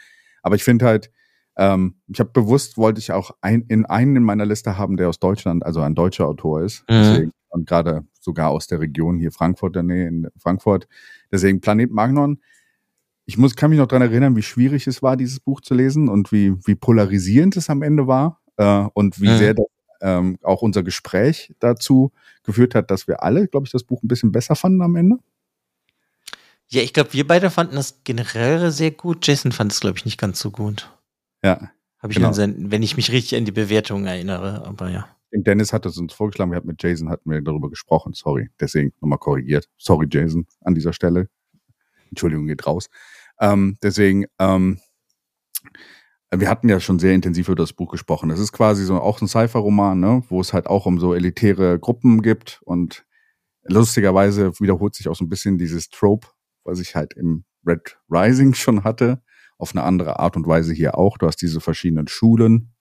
[0.43, 1.11] Aber ich finde halt,
[1.57, 5.09] ähm, ich habe bewusst, wollte ich auch ein, in einen in meiner Liste haben, der
[5.09, 6.81] aus Deutschland, also ein deutscher Autor ist.
[6.81, 6.93] Mhm.
[6.93, 10.87] Deswegen, und gerade sogar aus der Region hier Frankfurt, der Nähe in Frankfurt.
[11.31, 12.41] Deswegen Planet Magnon.
[13.25, 16.09] Ich muss, kann mich noch dran erinnern, wie schwierig es war, dieses Buch zu lesen
[16.09, 19.37] und wie, wie polarisierend es am Ende war äh, und wie mhm.
[19.37, 19.65] sehr das
[20.01, 22.11] ähm, auch unser Gespräch dazu
[22.43, 25.17] geführt hat, dass wir alle, glaube ich, das Buch ein bisschen besser fanden am Ende.
[26.67, 29.27] Ja, ich glaube, wir beide fanden das generell sehr gut.
[29.27, 30.89] Jason fand es, glaube ich, nicht ganz so gut.
[31.43, 31.71] Ja.
[31.99, 32.31] Habe ich genau.
[32.33, 35.07] Sein, wenn ich mich richtig an die Bewertungen erinnere, aber ja.
[35.33, 38.49] Dennis hat es uns vorgeschlagen, wir hatten mit Jason hatten wir darüber gesprochen, sorry.
[38.59, 39.69] Deswegen nochmal korrigiert.
[39.77, 41.29] Sorry, Jason, an dieser Stelle.
[42.09, 42.89] Entschuldigung, geht raus.
[43.39, 44.79] Ähm, deswegen, ähm,
[46.33, 48.29] wir hatten ja schon sehr intensiv über das Buch gesprochen.
[48.29, 51.77] Es ist quasi so auch ein Cypher-Roman, ne, wo es halt auch um so elitäre
[51.77, 53.05] Gruppen gibt und
[53.63, 56.27] lustigerweise wiederholt sich auch so ein bisschen dieses Trope,
[56.63, 59.21] was ich halt im Red Rising schon hatte,
[59.57, 61.17] auf eine andere Art und Weise hier auch.
[61.17, 62.73] Du hast diese verschiedenen Schulen,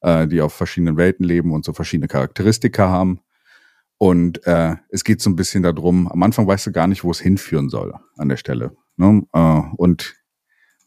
[0.00, 3.20] äh, die auf verschiedenen Welten leben und so verschiedene Charakteristika haben.
[3.96, 7.10] Und äh, es geht so ein bisschen darum, am Anfang weißt du gar nicht, wo
[7.10, 8.76] es hinführen soll an der Stelle.
[8.96, 9.22] Ne?
[9.32, 10.14] Äh, und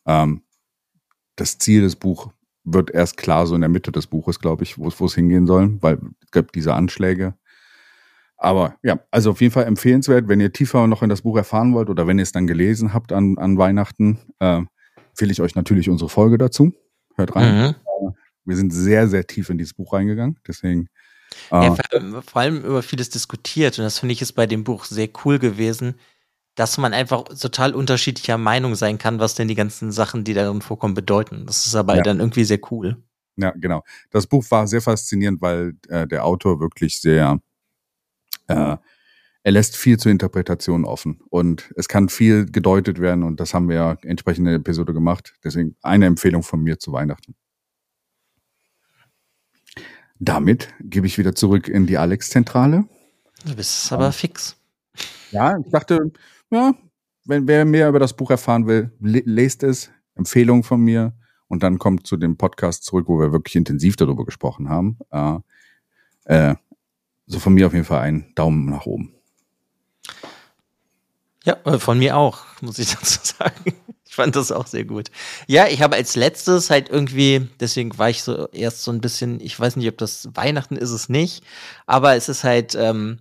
[0.05, 0.43] ähm,
[1.37, 2.27] das Ziel des Buchs
[2.65, 5.77] wird erst klar so in der Mitte des Buches, glaube ich, wo es hingehen soll,
[5.81, 7.33] weil es gibt diese Anschläge.
[8.35, 11.73] Aber ja, also auf jeden Fall empfehlenswert, wenn ihr tiefer noch in das Buch erfahren
[11.73, 14.61] wollt oder wenn ihr es dann gelesen habt an, an Weihnachten, äh,
[15.09, 16.73] empfehle ich euch natürlich unsere Folge dazu.
[17.15, 17.69] Hört rein.
[17.69, 17.75] Mhm.
[18.45, 20.39] Wir sind sehr, sehr tief in dieses Buch reingegangen.
[20.47, 20.87] Deswegen.
[21.51, 24.63] Äh, ja, vor, vor allem über vieles diskutiert und das finde ich ist bei dem
[24.63, 25.95] Buch sehr cool gewesen,
[26.57, 30.61] dass man einfach total unterschiedlicher Meinung sein kann, was denn die ganzen Sachen, die darin
[30.61, 31.45] vorkommen, bedeuten.
[31.45, 32.01] Das ist aber ja.
[32.01, 32.97] dann irgendwie sehr cool.
[33.35, 33.83] Ja, genau.
[34.09, 37.39] Das Buch war sehr faszinierend, weil äh, der Autor wirklich sehr,
[38.47, 38.75] äh,
[39.43, 43.69] er lässt viel zur Interpretation offen und es kann viel gedeutet werden und das haben
[43.69, 45.35] wir ja entsprechend in der Episode gemacht.
[45.43, 47.35] Deswegen eine Empfehlung von mir zu Weihnachten.
[50.17, 52.85] Damit gebe ich wieder zurück in die Alex-Zentrale.
[53.45, 54.55] Du bist aber fix.
[55.29, 56.11] Ja, ich dachte,
[56.51, 56.73] ja,
[57.25, 59.91] wenn wer mehr über das Buch erfahren will, lest es.
[60.15, 61.13] Empfehlung von mir.
[61.47, 64.97] Und dann kommt zu dem Podcast zurück, wo wir wirklich intensiv darüber gesprochen haben.
[65.11, 65.39] Äh,
[66.25, 66.55] äh,
[67.25, 69.13] so von mir auf jeden Fall ein Daumen nach oben.
[71.43, 73.73] Ja, äh, von mir auch, muss ich dazu sagen.
[74.05, 75.11] Ich fand das auch sehr gut.
[75.47, 79.39] Ja, ich habe als letztes halt irgendwie, deswegen war ich so erst so ein bisschen,
[79.39, 81.43] ich weiß nicht, ob das Weihnachten ist es nicht,
[81.85, 83.19] aber es ist halt ähm,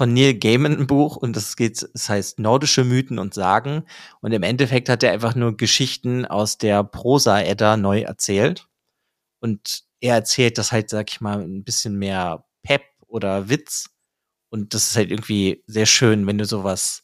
[0.00, 3.84] von Neil Gaiman ein Buch und das geht, es heißt Nordische Mythen und Sagen.
[4.22, 8.66] Und im Endeffekt hat er einfach nur Geschichten aus der Prosa-Edda neu erzählt.
[9.40, 13.90] Und er erzählt das halt, sag ich mal, ein bisschen mehr Pep oder Witz.
[14.48, 17.02] Und das ist halt irgendwie sehr schön, wenn du sowas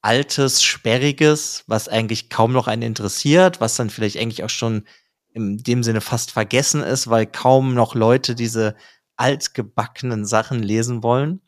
[0.00, 4.86] Altes, Sperriges, was eigentlich kaum noch einen interessiert, was dann vielleicht eigentlich auch schon
[5.32, 8.76] in dem Sinne fast vergessen ist, weil kaum noch Leute diese
[9.16, 11.40] altgebackenen Sachen lesen wollen,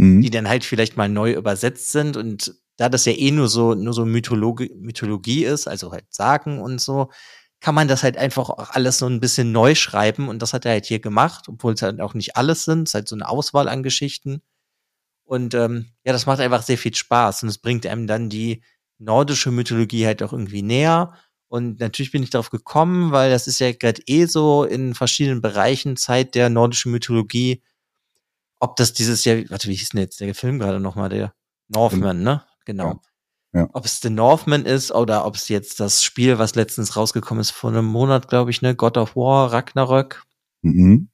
[0.00, 0.22] mhm.
[0.22, 3.74] die dann halt vielleicht mal neu übersetzt sind und da das ja eh nur so
[3.74, 7.10] nur so Mythologie, Mythologie ist, also halt Sagen und so,
[7.60, 10.64] kann man das halt einfach auch alles so ein bisschen neu schreiben und das hat
[10.64, 13.16] er halt hier gemacht, obwohl es halt auch nicht alles sind, es ist halt so
[13.16, 14.42] eine Auswahl an Geschichten.
[15.24, 18.64] Und ähm, ja, das macht einfach sehr viel Spaß und es bringt einem dann die
[18.98, 21.14] nordische Mythologie halt auch irgendwie näher.
[21.48, 25.40] Und natürlich bin ich darauf gekommen, weil das ist ja gerade eh so in verschiedenen
[25.40, 27.62] Bereichen Zeit der nordischen Mythologie.
[28.60, 31.34] Ob das dieses Jahr, warte, wie hieß denn jetzt der Film gerade nochmal, der
[31.68, 32.44] Northman, ne?
[32.64, 32.88] Genau.
[32.88, 33.00] Ja.
[33.52, 33.68] Ja.
[33.72, 37.50] Ob es The Northman ist oder ob es jetzt das Spiel, was letztens rausgekommen ist,
[37.50, 40.22] vor einem Monat, glaube ich, ne, God of War, Ragnarök.
[40.62, 41.08] Mhm.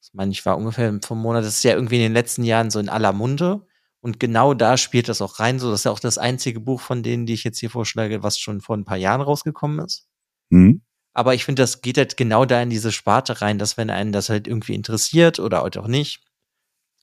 [0.00, 1.44] Das meine ich war ungefähr vom Monat.
[1.44, 3.66] Das ist ja irgendwie in den letzten Jahren so in aller Munde.
[4.00, 5.58] Und genau da spielt das auch rein.
[5.58, 8.22] So, das ist ja auch das einzige Buch von denen, die ich jetzt hier vorschlage,
[8.22, 10.08] was schon vor ein paar Jahren rausgekommen ist.
[10.50, 10.82] Mhm.
[11.12, 14.12] Aber ich finde, das geht halt genau da in diese Sparte rein, dass wenn einen
[14.12, 16.24] das halt irgendwie interessiert oder halt auch nicht,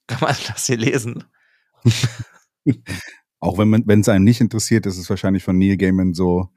[0.09, 1.23] kann man das hier lesen.
[3.39, 6.49] Auch wenn man, wenn es einen nicht interessiert, ist es wahrscheinlich von Neil Gaiman so,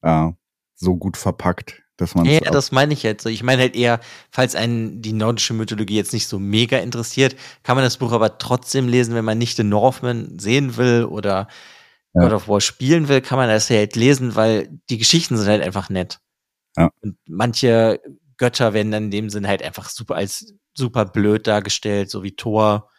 [0.00, 0.28] äh,
[0.74, 2.24] so gut verpackt, dass man.
[2.24, 3.26] Ja, das meine ich jetzt.
[3.26, 7.76] Ich meine halt eher, falls einen die nordische Mythologie jetzt nicht so mega interessiert, kann
[7.76, 11.48] man das Buch aber trotzdem lesen, wenn man nicht den Northman sehen will oder
[12.14, 12.22] ja.
[12.22, 15.48] God of War spielen will, kann man das ja halt lesen, weil die Geschichten sind
[15.48, 16.20] halt einfach nett.
[16.76, 16.90] Ja.
[17.02, 18.00] Und manche
[18.38, 22.34] Götter werden dann in dem Sinn halt einfach super als super blöd dargestellt, so wie
[22.34, 22.90] Thor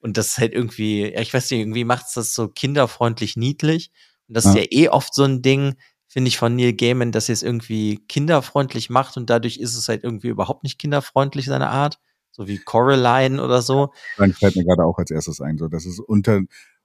[0.00, 3.36] und das ist halt irgendwie, ja, ich weiß nicht, irgendwie macht es das so kinderfreundlich
[3.36, 3.90] niedlich.
[4.28, 4.50] Und das ja.
[4.50, 5.74] ist ja eh oft so ein Ding,
[6.08, 9.88] finde ich, von Neil Gaiman, dass er es irgendwie kinderfreundlich macht und dadurch ist es
[9.88, 11.98] halt irgendwie überhaupt nicht kinderfreundlich, seine Art.
[12.32, 13.92] So wie Coraline oder so.
[14.16, 16.40] Dann fällt mir gerade auch als erstes ein, so, das ist unter,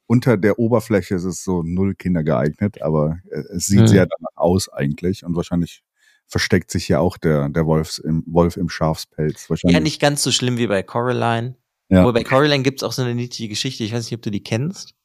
[0.08, 3.88] unter der Oberfläche ist es so null Kinder geeignet, aber äh, es sieht hm.
[3.88, 5.84] sehr danach aus eigentlich und wahrscheinlich
[6.28, 9.50] versteckt sich ja auch der, der Wolfs im, Wolf im Schafspelz.
[9.50, 9.76] Wahrscheinlich.
[9.76, 11.56] Ja, nicht ganz so schlimm wie bei Coraline.
[11.90, 12.02] Ja.
[12.02, 14.32] Aber bei Coraline gibt es auch so eine niedliche Geschichte, ich weiß nicht, ob du
[14.32, 14.96] die kennst.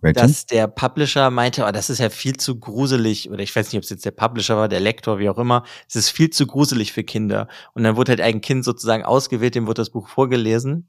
[0.00, 0.20] Welche?
[0.20, 3.76] Dass der Publisher meinte, oh, das ist ja viel zu gruselig, oder ich weiß nicht,
[3.76, 6.46] ob es jetzt der Publisher war, der Lektor, wie auch immer, es ist viel zu
[6.46, 7.48] gruselig für Kinder.
[7.74, 10.88] Und dann wurde halt ein Kind sozusagen ausgewählt, dem wurde das Buch vorgelesen.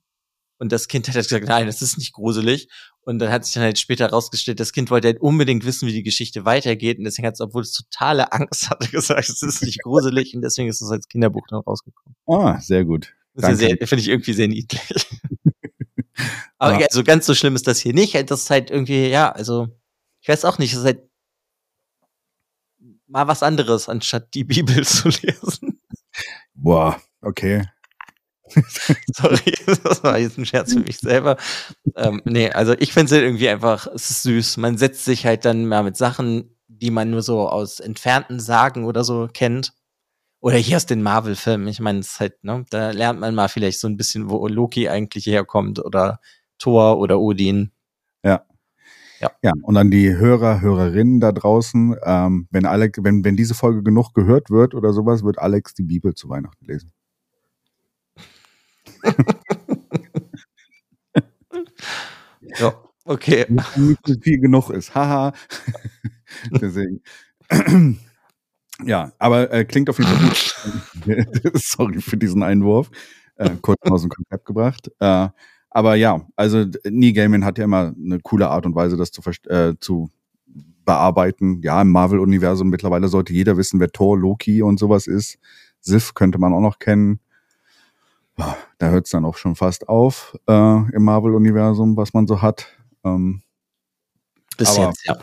[0.60, 2.70] Und das Kind hat halt gesagt, nein, das ist nicht gruselig.
[3.02, 5.94] Und dann hat sich dann halt später rausgestellt, das Kind wollte halt unbedingt wissen, wie
[5.94, 7.00] die Geschichte weitergeht.
[7.00, 10.36] Und deswegen hat es, obwohl es totale Angst hatte, gesagt, es ist nicht gruselig.
[10.36, 12.16] Und deswegen ist es als Kinderbuch dann rausgekommen.
[12.28, 13.12] Ah, sehr gut.
[13.34, 14.82] Das ja finde ich irgendwie sehr niedlich.
[16.58, 16.86] Aber ja.
[16.88, 18.14] also ganz so schlimm ist das hier nicht.
[18.30, 19.68] Das ist halt irgendwie, ja, also,
[20.22, 21.10] ich weiß auch nicht, das ist halt
[23.08, 25.80] mal was anderes, anstatt die Bibel zu lesen.
[26.54, 27.66] Boah, okay.
[29.16, 31.38] Sorry, das war jetzt ein Scherz für mich selber.
[31.96, 34.58] ähm, nee, also ich finde es halt irgendwie einfach, es ist süß.
[34.58, 38.84] Man setzt sich halt dann mal mit Sachen, die man nur so aus entfernten Sagen
[38.86, 39.74] oder so kennt,
[40.42, 41.68] oder hier aus den Marvel-Filmen.
[41.68, 44.48] Ich meine, es ist halt, ne, da lernt man mal vielleicht so ein bisschen, wo
[44.48, 46.20] Loki eigentlich herkommt oder
[46.58, 47.72] Thor oder Odin.
[48.24, 48.44] Ja.
[49.20, 49.32] Ja.
[49.44, 53.84] ja, und an die Hörer, Hörerinnen da draußen, ähm, wenn, Alex, wenn, wenn diese Folge
[53.84, 56.92] genug gehört wird oder sowas, wird Alex die Bibel zu Weihnachten lesen.
[62.58, 62.74] ja,
[63.06, 63.46] okay.
[63.48, 64.96] Nicht so viel genug ist.
[64.96, 65.34] Haha.
[66.60, 67.04] Deswegen.
[68.86, 71.54] Ja, aber äh, klingt auf jeden Fall gut.
[71.62, 72.90] Sorry für diesen Einwurf.
[73.36, 74.92] Äh, kurz aus dem Konzept gebracht.
[75.00, 75.30] Äh,
[75.70, 79.22] aber ja, also Nie Gaming hat ja immer eine coole Art und Weise, das zu,
[79.50, 80.10] äh, zu
[80.86, 81.62] bearbeiten.
[81.64, 85.38] Ja, im Marvel-Universum mittlerweile sollte jeder wissen, wer Thor, Loki und sowas ist.
[85.80, 87.20] Sif könnte man auch noch kennen.
[88.36, 90.52] Da hört es dann auch schon fast auf äh,
[90.96, 92.68] im Marvel-Universum, was man so hat.
[93.04, 93.44] Ähm,
[94.58, 95.18] bis jetzt, ja.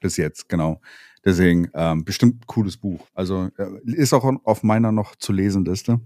[0.00, 0.80] Bis jetzt, genau.
[1.24, 3.06] Deswegen ähm, bestimmt cooles Buch.
[3.14, 6.00] Also äh, ist auch auf meiner noch zu lesen Liste.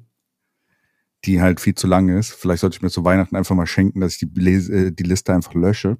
[1.24, 2.32] die halt viel zu lang ist.
[2.32, 5.32] Vielleicht sollte ich mir zu Weihnachten einfach mal schenken, dass ich die, äh, die Liste
[5.32, 5.98] einfach lösche.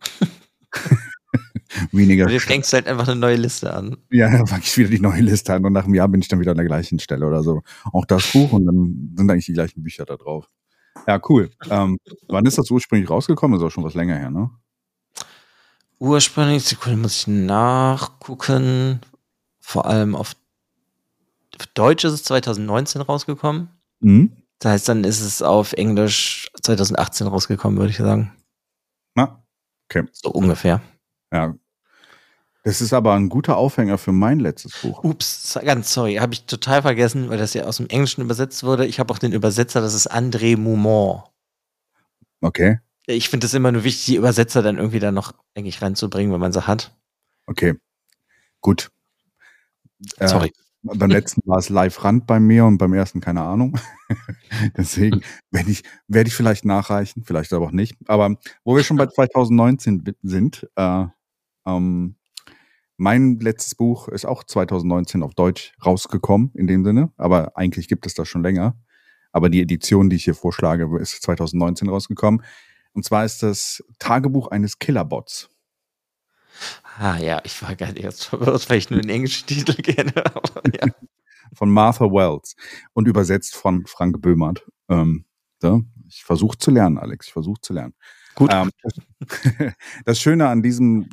[1.92, 2.26] Weniger.
[2.26, 3.96] Du fängst halt einfach eine neue Liste an.
[4.10, 6.28] Ja, dann fange ich wieder die neue Liste an und nach einem Jahr bin ich
[6.28, 7.62] dann wieder an der gleichen Stelle oder so.
[7.92, 10.50] Auch das Buch und dann sind eigentlich die gleichen Bücher da drauf.
[11.06, 11.50] Ja, cool.
[11.70, 11.98] Ähm,
[12.28, 13.58] wann ist das ursprünglich rausgekommen?
[13.58, 14.50] ist auch schon was länger her, ne?
[16.00, 19.00] Ursprünglich, Sekunde, muss ich nachgucken.
[19.60, 20.34] Vor allem auf,
[21.58, 23.68] auf Deutsch ist es 2019 rausgekommen.
[24.00, 24.32] Mhm.
[24.58, 28.32] Das heißt, dann ist es auf Englisch 2018 rausgekommen, würde ich sagen.
[29.14, 29.42] Na,
[29.88, 30.04] okay.
[30.12, 30.80] So ungefähr.
[31.32, 31.54] Ja.
[32.64, 35.04] Das ist aber ein guter Aufhänger für mein letztes Buch.
[35.04, 38.86] Ups, ganz sorry, habe ich total vergessen, weil das ja aus dem Englischen übersetzt wurde.
[38.86, 41.24] Ich habe auch den Übersetzer, das ist André Moumont.
[42.40, 42.80] Okay.
[43.10, 46.40] Ich finde es immer nur wichtig, die Übersetzer dann irgendwie da noch eigentlich reinzubringen, wenn
[46.40, 46.96] man sie hat.
[47.46, 47.74] Okay.
[48.60, 48.90] Gut.
[50.18, 50.52] Äh, sorry.
[50.82, 53.78] Beim letzten war es Live-Rand bei mir und beim ersten keine Ahnung.
[54.76, 57.96] Deswegen werde ich, werde ich vielleicht nachreichen, vielleicht aber auch nicht.
[58.06, 61.04] Aber wo wir schon bei 2019 sind, äh,
[61.66, 62.16] ähm,
[62.96, 68.06] mein letztes Buch ist auch 2019 auf Deutsch rausgekommen, in dem Sinne, aber eigentlich gibt
[68.06, 68.76] es das schon länger.
[69.32, 72.42] Aber die Edition, die ich hier vorschlage, ist 2019 rausgekommen.
[72.92, 75.48] Und zwar ist das Tagebuch eines Killerbots.
[76.98, 80.12] Ah ja, ich war gar nicht jetzt verwirrt, weil ich nur den englischen Titel kenne.
[80.14, 80.88] Ja.
[81.54, 82.54] Von Martha Wells
[82.92, 84.64] und übersetzt von Frank Böhmert.
[84.88, 85.24] Ähm,
[85.58, 85.82] so.
[86.08, 87.26] Ich versuche zu lernen, Alex.
[87.26, 87.94] Ich versuche zu lernen.
[88.36, 88.50] Gut.
[88.52, 88.70] Ähm,
[90.04, 91.08] das Schöne an diesem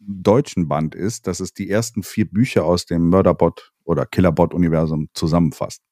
[0.00, 5.82] deutschen Band ist, dass es die ersten vier Bücher aus dem Murderbot oder Killerbot-Universum zusammenfasst.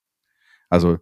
[0.68, 0.99] Also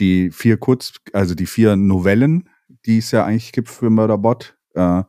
[0.00, 2.50] die vier Kurz, also die vier Novellen,
[2.86, 5.02] die es ja eigentlich gibt für Murderbot, äh,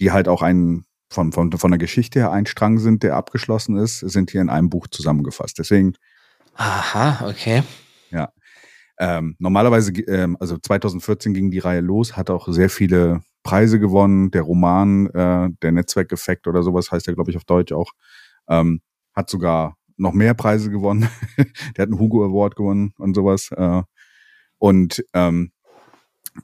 [0.00, 3.76] die halt auch ein von, von, von der Geschichte her ein Strang sind, der abgeschlossen
[3.76, 5.58] ist, sind hier in einem Buch zusammengefasst.
[5.58, 5.94] Deswegen.
[6.54, 7.62] Aha, okay.
[8.10, 8.32] Ja.
[8.98, 14.30] Ähm, normalerweise, ähm, also 2014 ging die Reihe los, hat auch sehr viele Preise gewonnen.
[14.30, 17.92] Der Roman, äh, der Netzwerkeffekt oder sowas heißt ja, glaube ich, auf Deutsch auch,
[18.48, 18.82] ähm,
[19.14, 21.08] hat sogar noch mehr Preise gewonnen.
[21.76, 23.50] der hat einen Hugo Award gewonnen und sowas.
[23.52, 23.82] Äh,
[24.58, 25.52] und ähm,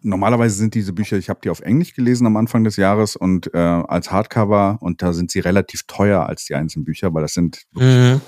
[0.03, 3.53] normalerweise sind diese Bücher, ich habe die auf Englisch gelesen am Anfang des Jahres und
[3.55, 7.35] äh, als Hardcover und da sind sie relativ teuer als die einzelnen Bücher, weil das
[7.35, 8.21] sind mhm.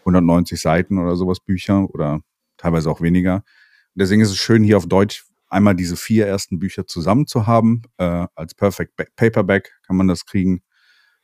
[0.00, 2.20] 190 Seiten oder sowas Bücher oder
[2.56, 3.36] teilweise auch weniger.
[3.36, 7.46] Und deswegen ist es schön, hier auf Deutsch einmal diese vier ersten Bücher zusammen zu
[7.46, 7.82] haben.
[7.98, 10.62] Äh, als Perfect Paperback kann man das kriegen.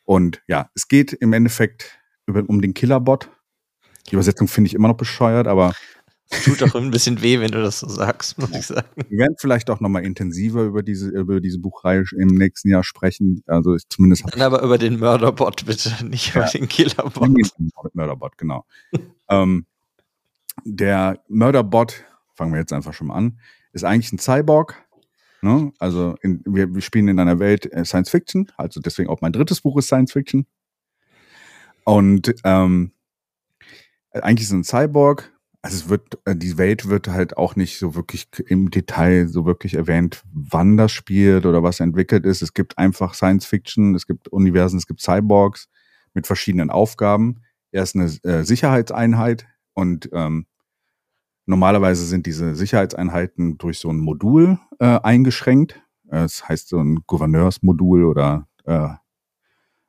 [0.04, 3.30] Und ja, es geht im Endeffekt über, um den Killerbot.
[4.08, 5.74] Die Übersetzung finde ich immer noch bescheuert, aber
[6.30, 8.88] Tut doch ein bisschen weh, wenn du das so sagst, muss ich sagen.
[9.08, 13.42] Wir werden vielleicht auch nochmal intensiver über diese, über diese Buchreihe im nächsten Jahr sprechen.
[13.46, 14.24] Also ich zumindest.
[14.32, 16.42] Dann aber über den Mörderbot bitte, nicht ja.
[16.42, 17.30] über den Killerbot.
[17.92, 18.64] Mörderbot, genau.
[19.28, 19.66] ähm,
[20.64, 22.04] der Mörderbot,
[22.34, 23.38] fangen wir jetzt einfach schon mal an,
[23.72, 24.82] ist eigentlich ein Cyborg.
[25.42, 25.72] Ne?
[25.78, 29.32] Also in, wir, wir spielen in einer Welt äh, Science Fiction, also deswegen auch mein
[29.32, 30.46] drittes Buch ist Science Fiction.
[31.84, 32.92] Und ähm,
[34.12, 35.33] eigentlich ist ein Cyborg,
[35.64, 39.46] also es wird, äh, die Welt wird halt auch nicht so wirklich im Detail so
[39.46, 42.42] wirklich erwähnt, wann das spielt oder was entwickelt ist.
[42.42, 45.70] Es gibt einfach Science Fiction, es gibt Universen, es gibt Cyborgs
[46.12, 47.40] mit verschiedenen Aufgaben.
[47.70, 50.44] Er ist eine äh, Sicherheitseinheit und ähm,
[51.46, 55.80] normalerweise sind diese Sicherheitseinheiten durch so ein Modul äh, eingeschränkt.
[56.02, 58.90] Das heißt so ein Gouverneursmodul oder äh,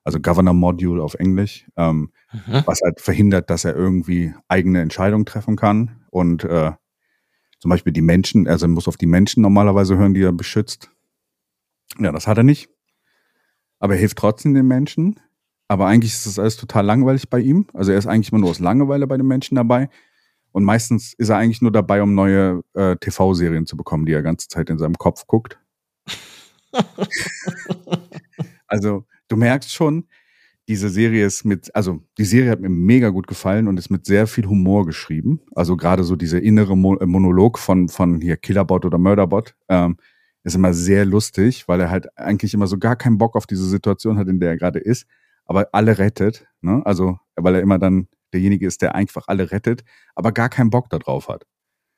[0.05, 2.63] also Governor Module auf Englisch, ähm, mhm.
[2.65, 6.71] was halt verhindert, dass er irgendwie eigene Entscheidungen treffen kann und äh,
[7.59, 10.91] zum Beispiel die Menschen, also er muss auf die Menschen normalerweise hören, die er beschützt.
[11.97, 12.69] Ja, das hat er nicht.
[13.79, 15.19] Aber er hilft trotzdem den Menschen.
[15.67, 17.67] Aber eigentlich ist das alles total langweilig bei ihm.
[17.73, 19.89] Also er ist eigentlich immer nur aus Langeweile bei den Menschen dabei.
[20.51, 24.21] Und meistens ist er eigentlich nur dabei, um neue äh, TV-Serien zu bekommen, die er
[24.21, 25.59] ganze Zeit in seinem Kopf guckt.
[28.67, 30.05] also du merkst schon,
[30.67, 34.05] diese Serie ist mit, also die Serie hat mir mega gut gefallen und ist mit
[34.05, 35.41] sehr viel Humor geschrieben.
[35.53, 39.97] Also gerade so diese innere Mo äh, Monolog von, von hier Killerbot oder Murderbot ähm,
[40.43, 43.67] ist immer sehr lustig, weil er halt eigentlich immer so gar keinen Bock auf diese
[43.67, 45.05] Situation hat, in der er gerade ist,
[45.45, 46.47] aber alle rettet.
[46.61, 46.81] Ne?
[46.85, 49.83] Also, weil er immer dann derjenige ist, der einfach alle rettet,
[50.15, 51.45] aber gar keinen Bock darauf hat.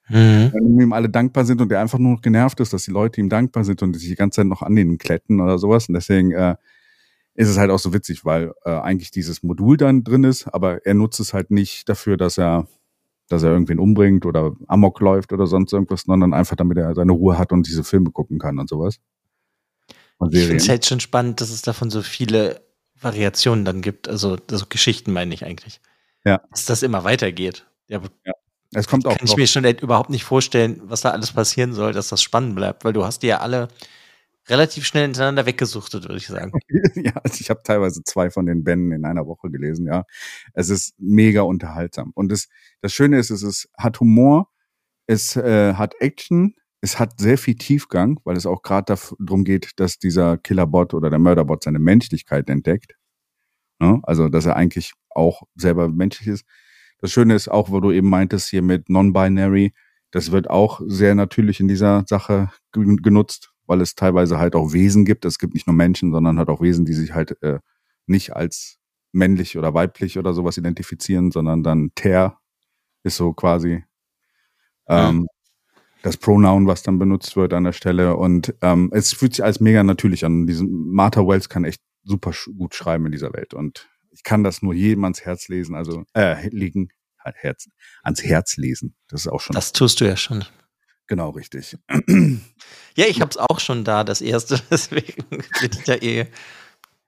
[0.10, 0.52] Mhm.
[0.54, 3.20] Wenn ihm alle dankbar sind und er einfach nur noch genervt ist, dass die Leute
[3.20, 5.90] ihm dankbar sind und sich die ganze Zeit noch an den kletten oder sowas.
[5.90, 6.56] Und deswegen äh,
[7.38, 10.86] ist es halt auch so witzig, weil äh, eigentlich dieses Modul dann drin ist, aber
[10.86, 12.68] er nutzt es halt nicht dafür, dass er,
[13.30, 17.12] dass er irgendwen umbringt oder Amok läuft oder sonst irgendwas, sondern einfach damit er seine
[17.12, 19.00] Ruhe hat und diese Filme gucken kann und sowas.
[20.18, 22.60] Und ich finde es halt schon spannend, dass es davon so viele
[23.00, 25.80] Variationen dann gibt, also, also Geschichten meine ich eigentlich.
[26.26, 26.42] Ja.
[26.50, 27.68] Dass das immer weitergeht.
[27.88, 28.34] Ja, ja.
[28.74, 29.16] Es kommt auch.
[29.16, 32.56] Kann ich mir schon überhaupt nicht vorstellen, was da alles passieren soll, dass das spannend
[32.56, 33.68] bleibt, weil du hast die ja alle
[34.50, 36.52] relativ schnell hintereinander weggesuchtet, würde ich sagen.
[36.96, 40.04] ja, also ich habe teilweise zwei von den Bänden in einer Woche gelesen, ja.
[40.54, 42.12] Es ist mega unterhaltsam.
[42.16, 42.48] Und das,
[42.82, 44.50] das Schöne ist, es ist, hat Humor,
[45.08, 49.72] es äh, hat Action, es hat sehr viel Tiefgang, weil es auch gerade darum geht,
[49.78, 52.96] dass dieser Killerbot oder der Mörderbot seine Menschlichkeit entdeckt.
[53.82, 56.46] Ja, also, dass er eigentlich auch selber menschlich ist.
[57.00, 59.74] Das Schöne ist auch, wo du eben meintest, hier mit Non-Binary,
[60.12, 65.06] das wird auch sehr natürlich in dieser Sache genutzt, weil es teilweise halt auch Wesen
[65.06, 65.26] gibt.
[65.26, 67.60] Es gibt nicht nur Menschen, sondern halt auch Wesen, die sich halt äh,
[68.06, 68.80] nicht als
[69.12, 72.40] männlich oder weiblich oder sowas identifizieren, sondern dann Ter
[73.04, 73.84] ist so quasi
[74.88, 75.82] ähm, ja.
[76.04, 78.16] das Pronoun, was dann benutzt wird an der Stelle.
[78.16, 80.48] Und ähm, es fühlt sich als mega natürlich an.
[80.48, 83.54] Diesen Martha Wells kann echt super sch gut schreiben in dieser Welt.
[83.54, 86.90] Und ich kann das nur jedem ans Herz lesen, also äh, legen,
[87.20, 87.70] halt Herz,
[88.04, 88.96] ans Herz lesen.
[89.08, 89.54] Das ist auch schon.
[89.54, 90.44] Das tust du ja schon.
[91.08, 91.78] Genau, richtig.
[92.96, 96.26] Ja, ich habe es auch schon da, das erste, deswegen bin ich ja eh.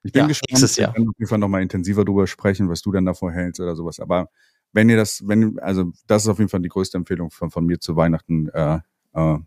[0.04, 0.90] Ich bin ja, gespannt, nächstes Jahr.
[0.90, 3.76] wir können auf jeden Fall nochmal intensiver drüber sprechen, was du denn davor hältst oder
[3.76, 4.00] sowas.
[4.00, 4.30] Aber
[4.72, 7.66] wenn ihr das, wenn, also das ist auf jeden Fall die größte Empfehlung von, von
[7.66, 8.50] mir zu Weihnachten.
[8.50, 8.82] Äh,
[9.14, 9.38] äh,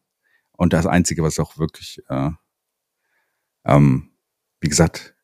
[0.57, 2.31] und das Einzige, was auch wirklich, äh,
[3.65, 4.11] ähm,
[4.61, 5.15] wie gesagt,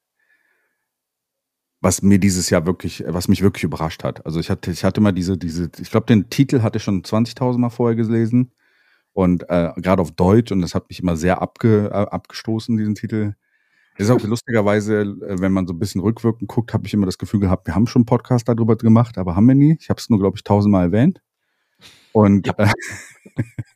[1.80, 4.24] was mir dieses Jahr wirklich, was mich wirklich überrascht hat.
[4.24, 7.02] Also ich hatte, ich hatte mal diese, diese, ich glaube, den Titel hatte ich schon
[7.02, 8.52] 20.000 Mal vorher gelesen
[9.18, 12.94] und äh, gerade auf Deutsch und das hat mich immer sehr abge, äh, abgestoßen, diesen
[12.94, 13.34] Titel.
[13.96, 17.18] Ist auch lustigerweise, äh, wenn man so ein bisschen rückwirkend guckt, habe ich immer das
[17.18, 19.76] Gefühl gehabt, wir haben schon einen Podcast darüber gemacht, aber haben wir nie.
[19.80, 21.20] Ich habe es nur, glaube ich, tausendmal erwähnt.
[22.12, 22.54] Und, ja.
[22.58, 22.72] äh,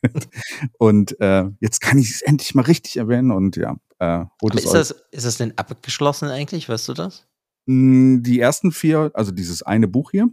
[0.77, 3.75] und äh, jetzt kann ich es endlich mal richtig erwähnen und ja.
[3.99, 4.23] Äh,
[4.53, 6.69] ist, das, ist das denn abgeschlossen eigentlich?
[6.69, 7.27] Weißt du das?
[7.67, 10.29] Hm, die ersten vier, also dieses eine Buch hier,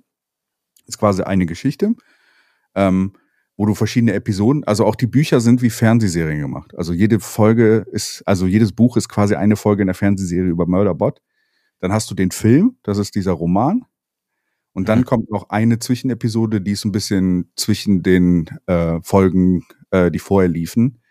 [0.87, 1.97] ist quasi eine Geschichte,
[2.77, 3.15] ähm,
[3.61, 6.75] wo du verschiedene Episoden, also auch die Bücher sind wie Fernsehserien gemacht.
[6.79, 10.65] Also jede Folge ist, also jedes Buch ist quasi eine Folge in der Fernsehserie über
[10.65, 11.21] Murderbot.
[11.79, 13.85] Dann hast du den Film, das ist dieser Roman.
[14.73, 15.05] Und dann mhm.
[15.05, 20.49] kommt noch eine Zwischenepisode, die ist ein bisschen zwischen den äh, Folgen, äh, die vorher
[20.49, 21.03] liefen.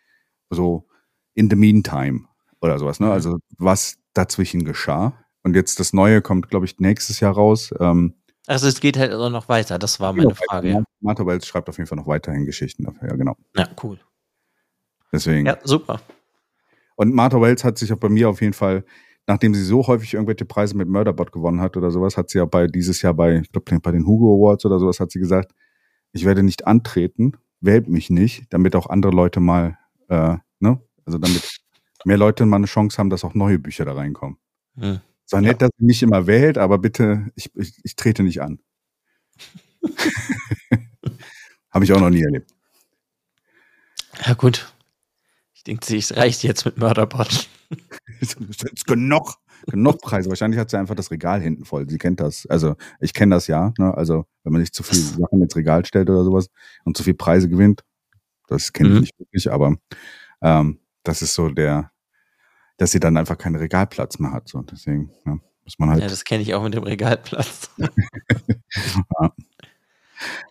[0.49, 0.87] So
[1.35, 2.21] in the meantime
[2.61, 3.05] oder sowas, ne?
[3.05, 3.11] Mhm.
[3.11, 5.13] Also was dazwischen geschah.
[5.43, 7.71] Und jetzt das Neue kommt, glaube ich, nächstes Jahr raus.
[7.79, 8.15] Ähm,
[8.47, 10.69] also es geht halt noch weiter, das war meine Frage.
[10.69, 10.83] Ja.
[11.01, 13.35] Martha Wells schreibt auf jeden Fall noch weiterhin Geschichten dafür, ja, genau.
[13.55, 13.99] Ja, cool.
[15.11, 15.45] Deswegen.
[15.45, 16.01] Ja, super.
[16.95, 18.83] Und Martha Wells hat sich auch bei mir auf jeden Fall,
[19.25, 22.45] nachdem sie so häufig irgendwelche Preise mit Murderbot gewonnen hat oder sowas, hat sie ja
[22.45, 25.53] bei dieses Jahr bei, ich glaube, bei den Hugo Awards oder sowas, hat sie gesagt,
[26.11, 29.77] ich werde nicht antreten, wählt mich nicht, damit auch andere Leute mal,
[30.09, 31.59] äh, ne, also damit
[32.05, 34.37] mehr Leute mal eine Chance haben, dass auch neue Bücher da reinkommen.
[34.75, 34.99] Hm.
[35.25, 35.67] Sei nett, ja.
[35.67, 38.59] dass sie nicht immer wählt, aber bitte, ich, ich, ich trete nicht an.
[41.71, 42.51] Habe ich auch noch nie erlebt.
[44.25, 44.73] Ja, gut.
[45.53, 47.49] Ich denke, es reicht jetzt mit Mörderbot.
[48.87, 49.35] genug,
[49.67, 50.29] genug Preise.
[50.29, 51.89] Wahrscheinlich hat sie einfach das Regal hinten voll.
[51.89, 52.45] Sie kennt das.
[52.47, 53.73] Also, ich kenne das ja.
[53.77, 53.95] Ne?
[53.95, 56.49] Also, wenn man nicht zu viel Sachen ins Regal stellt oder sowas
[56.85, 57.83] und zu viel Preise gewinnt,
[58.47, 59.01] das kenne ich mhm.
[59.01, 59.75] nicht wirklich, aber
[60.41, 61.91] ähm, das ist so der,
[62.77, 64.47] dass sie dann einfach keinen Regalplatz mehr hat.
[64.47, 66.01] So, deswegen ja, muss man halt.
[66.01, 67.69] Ja, das kenne ich auch mit dem Regalplatz.
[67.77, 69.33] ja.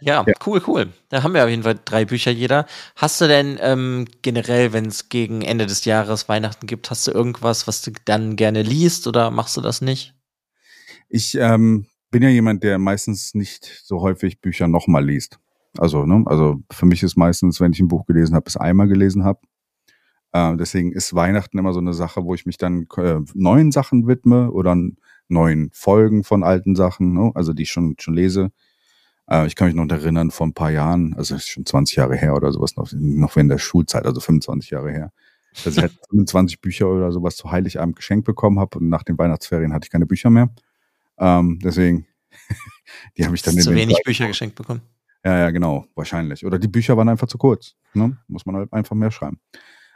[0.01, 0.93] Ja, ja, cool, cool.
[1.09, 2.66] Da haben wir auf jeden Fall drei Bücher jeder.
[2.97, 7.11] Hast du denn ähm, generell, wenn es gegen Ende des Jahres Weihnachten gibt, hast du
[7.11, 10.14] irgendwas, was du dann gerne liest oder machst du das nicht?
[11.09, 15.39] Ich ähm, bin ja jemand, der meistens nicht so häufig Bücher nochmal liest.
[15.77, 18.89] Also, ne, also für mich ist meistens, wenn ich ein Buch gelesen habe, es einmal
[18.89, 19.41] gelesen habe.
[20.33, 24.07] Äh, deswegen ist Weihnachten immer so eine Sache, wo ich mich dann äh, neuen Sachen
[24.07, 24.77] widme oder
[25.29, 27.33] neuen Folgen von alten Sachen, ne?
[27.35, 28.51] also die ich schon, schon lese.
[29.29, 32.16] Äh, ich kann mich noch erinnern, vor ein paar Jahren, also ist schon 20 Jahre
[32.16, 35.12] her oder sowas, noch, noch während der Schulzeit, also 25 Jahre her,
[35.64, 39.18] dass ich halt 25 Bücher oder sowas zu Heiligabend geschenkt bekommen habe und nach den
[39.18, 40.51] Weihnachtsferien hatte ich keine Bücher mehr.
[41.18, 42.07] Ähm, deswegen,
[43.16, 44.83] die habe ich dann Zu wenig Zeit Bücher geschenkt bekommen.
[45.24, 46.47] Ja, ja, genau, wahrscheinlich.
[46.47, 47.74] Oder die Bücher waren einfach zu kurz.
[47.93, 48.16] Ne?
[48.29, 49.41] Muss man halt einfach mehr schreiben.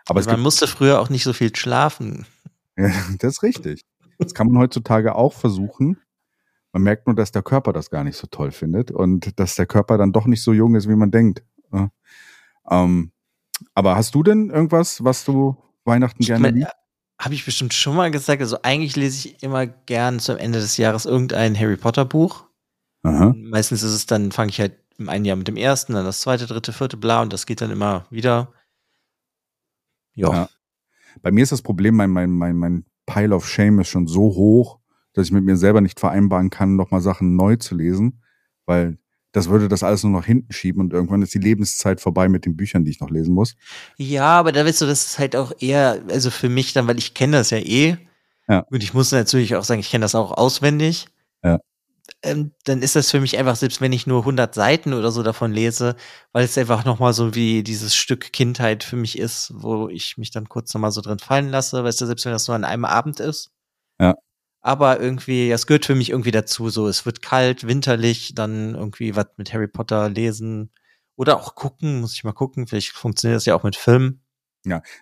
[0.06, 2.26] Aber man musste früher auch nicht so viel schlafen.
[2.74, 3.82] Ja, das ist richtig.
[4.16, 5.98] Das kann man heutzutage auch versuchen.
[6.72, 9.66] Man merkt nur, dass der Körper das gar nicht so toll findet und dass der
[9.66, 11.44] Körper dann doch nicht so jung ist, wie man denkt.
[12.70, 13.12] Ähm,
[13.74, 16.70] aber hast du denn irgendwas, was du Weihnachten gerne liest?
[17.18, 18.40] Habe ich bestimmt schon mal gesagt.
[18.40, 22.46] Also eigentlich lese ich immer gern zum Ende des Jahres irgendein Harry Potter Buch.
[23.36, 26.20] Meistens ist es dann, fange ich halt im einen Jahr mit dem ersten, dann das
[26.20, 28.52] zweite, dritte, vierte, bla und das geht dann immer wieder.
[30.14, 30.32] Ja.
[30.32, 30.48] ja.
[31.22, 34.20] Bei mir ist das Problem, mein, mein, mein, mein Pile of Shame ist schon so
[34.20, 34.78] hoch,
[35.12, 38.22] dass ich mit mir selber nicht vereinbaren kann, nochmal Sachen neu zu lesen,
[38.66, 38.98] weil
[39.32, 42.44] das würde das alles nur noch hinten schieben und irgendwann ist die Lebenszeit vorbei mit
[42.44, 43.56] den Büchern, die ich noch lesen muss.
[43.96, 46.98] Ja, aber da weißt du, das ist halt auch eher, also für mich dann, weil
[46.98, 47.96] ich kenne das ja eh.
[48.48, 48.60] Ja.
[48.70, 51.06] Und ich muss natürlich auch sagen, ich kenne das auch auswendig.
[51.42, 51.58] Ja.
[52.22, 55.22] Ähm, dann ist das für mich einfach, selbst wenn ich nur 100 Seiten oder so
[55.22, 55.96] davon lese,
[56.32, 60.30] weil es einfach nochmal so wie dieses Stück Kindheit für mich ist, wo ich mich
[60.30, 62.84] dann kurz nochmal so drin fallen lasse, weißt du, selbst wenn das nur an einem
[62.84, 63.50] Abend ist.
[63.98, 64.14] Ja.
[64.62, 69.16] Aber irgendwie, es gehört für mich irgendwie dazu, so, es wird kalt, winterlich, dann irgendwie
[69.16, 70.70] was mit Harry Potter lesen
[71.16, 74.20] oder auch gucken, muss ich mal gucken, vielleicht funktioniert das ja auch mit Film.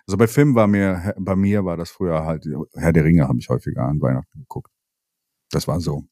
[0.07, 3.37] Also bei Filmen war mir, bei mir war das früher halt, Herr der Ringe habe
[3.39, 4.71] ich häufiger an Weihnachten geguckt.
[5.51, 6.05] Das war so.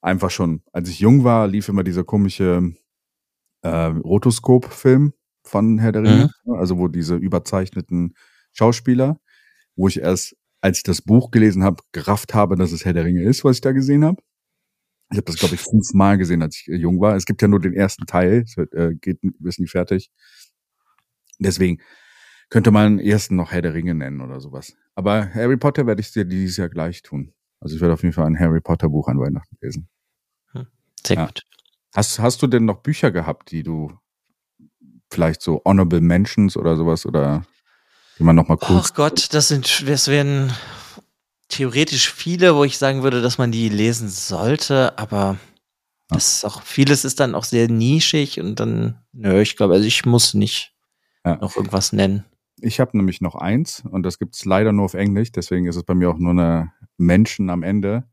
[0.00, 2.72] Einfach schon, als ich jung war, lief immer dieser komische
[3.60, 5.12] äh, Rotoskop-Film
[5.44, 8.14] von Herr der Ringe, also wo diese überzeichneten
[8.52, 9.20] Schauspieler,
[9.76, 13.04] wo ich erst, als ich das Buch gelesen habe, gerafft habe, dass es Herr der
[13.04, 14.22] Ringe ist, was ich da gesehen habe.
[15.10, 17.16] Ich habe das, glaube ich, fünfmal gesehen, als ich äh, jung war.
[17.16, 20.10] Es gibt ja nur den ersten Teil, es wird, äh, geht ist nie fertig.
[21.38, 21.82] Deswegen
[22.48, 24.74] könnte man ersten noch Herr der Ringe nennen oder sowas.
[24.94, 27.34] Aber Harry Potter werde ich dir dieses Jahr gleich tun.
[27.60, 29.88] Also ich werde auf jeden Fall ein Harry Potter Buch an Weihnachten lesen.
[31.04, 31.26] Sehr Ja.
[31.26, 31.42] gut.
[31.94, 33.92] Hast, hast du denn noch Bücher gehabt, die du
[35.10, 37.44] vielleicht so Honorable Mentions oder sowas oder
[38.22, 40.52] die man noch mal kurz Ach Gott, das sind, das wären
[41.48, 45.38] theoretisch viele, wo ich sagen würde, dass man die lesen sollte, aber
[46.08, 49.86] das ist auch, vieles ist dann auch sehr nischig und dann, nö, ich glaube, also
[49.86, 50.72] ich muss nicht
[51.26, 51.36] Ja.
[51.36, 52.24] noch irgendwas nennen.
[52.60, 55.82] Ich habe nämlich noch eins und das gibt's leider nur auf Englisch, deswegen ist es
[55.82, 58.04] bei mir auch nur eine Menschen am Ende.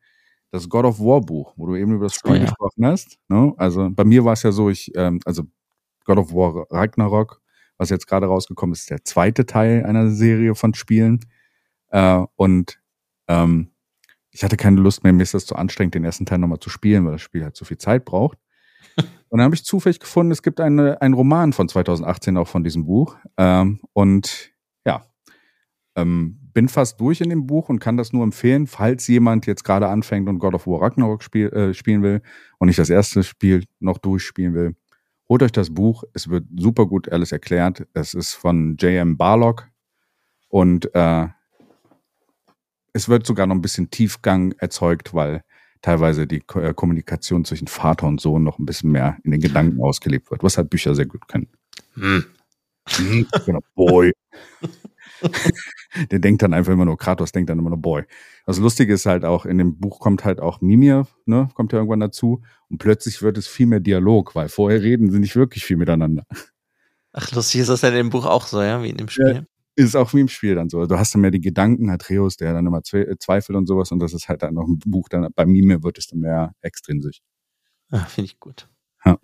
[0.50, 2.42] Das God of War Buch, wo du eben über das Spiel Oh ja.
[2.42, 3.20] gesprochen hast.
[3.28, 3.54] Ne?
[3.58, 5.44] Also bei mir war es ja so, ich, ähm, also
[6.06, 7.40] God of War Ragnarok,
[7.80, 11.22] was jetzt gerade rausgekommen ist, ist der zweite Teil einer Serie von Spielen.
[11.88, 12.80] Äh, und
[13.28, 13.72] ähm,
[14.32, 16.70] ich hatte keine Lust mehr, mir ist das zu anstrengend, den ersten Teil nochmal zu
[16.70, 18.38] spielen, weil das Spiel halt so viel Zeit braucht.
[19.30, 22.64] Und dann habe ich zufällig gefunden, es gibt eine, einen Roman von 2018 auch von
[22.64, 23.16] diesem Buch.
[23.38, 24.52] Ähm, und
[24.86, 25.06] ja,
[25.96, 29.64] ähm, bin fast durch in dem Buch und kann das nur empfehlen, falls jemand jetzt
[29.64, 32.22] gerade anfängt und God of War Ragnarok spiel, äh, spielen will
[32.58, 34.76] und nicht das erste Spiel noch durchspielen will.
[35.30, 37.88] Holt euch das Buch, es wird super gut alles erklärt.
[37.94, 39.16] Es ist von J.M.
[39.16, 39.70] Barlock
[40.48, 41.28] und äh,
[42.94, 45.44] es wird sogar noch ein bisschen Tiefgang erzeugt, weil
[45.84, 49.82] teilweise die äh, Kommunikation zwischen Vater und Sohn noch ein bisschen mehr in den Gedanken
[49.84, 51.48] ausgelebt wird, was halt Bücher sehr gut können.
[51.94, 52.26] Hm.
[52.88, 54.12] Hm, genau, Boy.
[56.12, 58.04] Der denkt dann einfach immer nur, Kratos denkt dann immer nur Boy.
[58.46, 61.80] Das Lustige ist halt auch, in dem Buch kommt halt auch Mimir, ne, kommt ja
[61.80, 65.66] irgendwann dazu und plötzlich wird es viel mehr Dialog, weil vorher reden sie nicht wirklich
[65.66, 66.24] viel miteinander.
[67.12, 69.48] Ach, lustig ist das ja in dem Buch auch so, ja, wie in dem Spiel.
[69.76, 70.86] Ist auch wie im Spiel dann so.
[70.86, 74.00] Du hast dann mehr die Gedanken, Atreus, der dann immer zwe zweifelt und sowas und
[74.00, 77.22] das ist halt dann noch ein Buch, dann bei Mimir wird es dann mehr extrinsisch.
[77.90, 78.68] Ah, Finde ich gut.
[79.06, 79.18] Ja.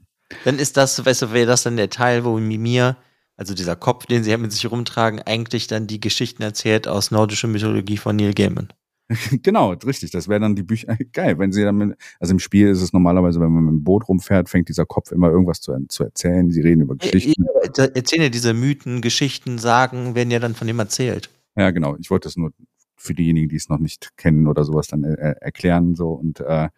[0.43, 2.97] Dann ist das, weißt du, wäre das dann der Teil, wo Mimir,
[3.37, 7.11] also dieser Kopf, den sie ja mit sich rumtragen, eigentlich dann die Geschichten erzählt aus
[7.11, 8.69] nordischer Mythologie von Neil Gaiman.
[9.43, 10.11] genau, richtig.
[10.11, 10.97] Das wäre dann die Bücher.
[11.13, 13.83] Geil, wenn sie dann mit, also im Spiel ist es normalerweise, wenn man mit dem
[13.83, 16.49] Boot rumfährt, fängt dieser Kopf immer irgendwas zu, zu erzählen.
[16.49, 17.45] Sie reden über Geschichten.
[17.45, 21.29] Ja, erzählen ja diese Mythen, Geschichten, Sagen, werden ja dann von ihm erzählt.
[21.55, 21.95] Ja, genau.
[21.99, 22.51] Ich wollte es nur
[22.95, 26.69] für diejenigen, die es noch nicht kennen oder sowas, dann äh, erklären so und äh,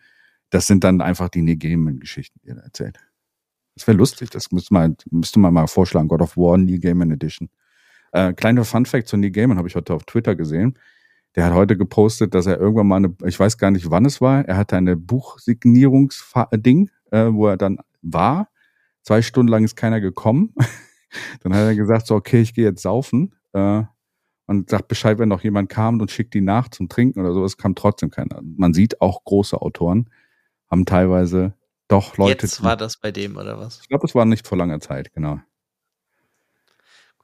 [0.49, 2.99] das sind dann einfach die Neil-Gaiman-Geschichten, die er erzählt.
[3.77, 4.31] Das wäre lustig.
[4.31, 6.07] Das müsste man, müsste man mal vorschlagen.
[6.07, 7.49] God of War Neil Gaiman Edition.
[8.11, 10.79] Äh, kleiner Fun-Fact zu Neil Gaiman habe ich heute auf Twitter gesehen.
[11.35, 14.19] Der hat heute gepostet, dass er irgendwann mal eine, ich weiß gar nicht, wann es
[14.21, 18.49] war, er hatte eine Buchsignierungsding, äh, wo er dann war.
[19.03, 20.55] Zwei Stunden lang ist keiner gekommen.
[21.43, 23.35] dann hat er gesagt, so, okay, ich gehe jetzt saufen.
[23.53, 23.83] Äh,
[24.47, 27.43] und sagt Bescheid, wenn noch jemand kam und schickt die nach zum Trinken oder so.
[27.43, 28.41] Es kam trotzdem keiner.
[28.41, 30.09] Man sieht auch große Autoren
[30.69, 31.53] haben teilweise
[31.87, 32.45] doch Leute.
[32.45, 33.79] Jetzt war das bei dem, oder was?
[33.81, 35.39] Ich glaube, es war nicht vor langer Zeit, genau.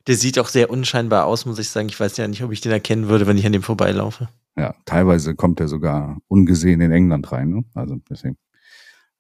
[0.08, 1.88] Der sieht auch sehr unscheinbar aus, muss ich sagen.
[1.90, 4.28] Ich weiß ja nicht, ob ich den erkennen würde, wenn ich an dem vorbeilaufe.
[4.58, 7.50] Ja, teilweise kommt er sogar ungesehen in England rein.
[7.50, 7.64] Ne?
[7.74, 8.38] Also deswegen.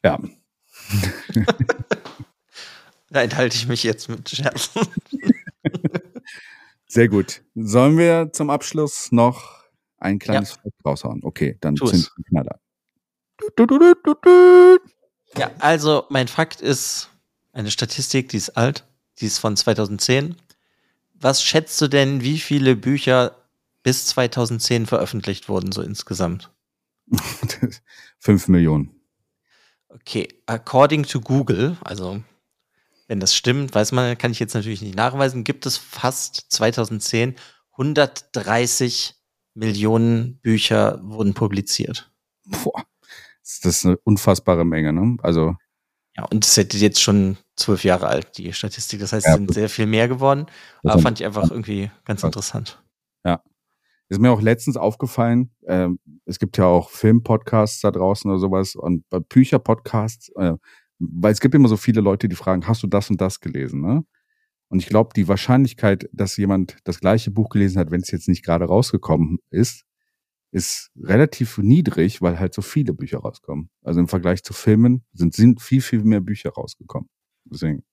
[0.03, 0.19] Ja.
[3.09, 4.81] da enthalte ich mich jetzt mit Scherzen.
[6.87, 7.43] Sehr gut.
[7.55, 9.63] Sollen wir zum Abschluss noch
[9.97, 10.71] ein kleines ja.
[10.85, 11.21] Raushauen?
[11.23, 12.59] Okay, dann sind wir Knaller.
[15.38, 17.09] Ja, also mein Fakt ist
[17.53, 18.86] eine Statistik, die ist alt,
[19.19, 20.36] die ist von 2010.
[21.13, 23.36] Was schätzt du denn, wie viele Bücher
[23.84, 26.51] bis 2010 veröffentlicht wurden, so insgesamt?
[28.19, 28.99] Fünf Millionen.
[29.89, 32.23] Okay, according to Google, also
[33.07, 37.36] wenn das stimmt, weiß man, kann ich jetzt natürlich nicht nachweisen, gibt es fast 2010
[37.73, 39.15] 130
[39.55, 42.11] Millionen Bücher wurden publiziert.
[42.45, 42.86] Boah,
[43.43, 44.93] das ist eine unfassbare Menge.
[44.93, 45.17] Ne?
[45.21, 45.55] Also
[46.15, 48.99] Ja, und es ist jetzt schon zwölf Jahre alt, die Statistik.
[48.99, 50.45] Das heißt, es sind sehr viel mehr geworden.
[50.83, 52.81] Aber fand ich einfach irgendwie ganz interessant.
[53.25, 53.41] Ja.
[54.09, 55.89] Ist mir auch letztens aufgefallen, äh,
[56.25, 60.53] es gibt ja auch Filmpodcasts da draußen oder sowas und Bücherpodcasts, äh,
[60.99, 63.81] weil es gibt immer so viele Leute, die fragen, hast du das und das gelesen,
[63.81, 64.03] ne?
[64.69, 68.27] Und ich glaube, die Wahrscheinlichkeit, dass jemand das gleiche Buch gelesen hat, wenn es jetzt
[68.27, 69.83] nicht gerade rausgekommen ist,
[70.53, 73.69] ist relativ niedrig, weil halt so viele Bücher rauskommen.
[73.83, 77.09] Also im Vergleich zu Filmen sind, sind viel, viel mehr Bücher rausgekommen.
[77.45, 77.83] Deswegen.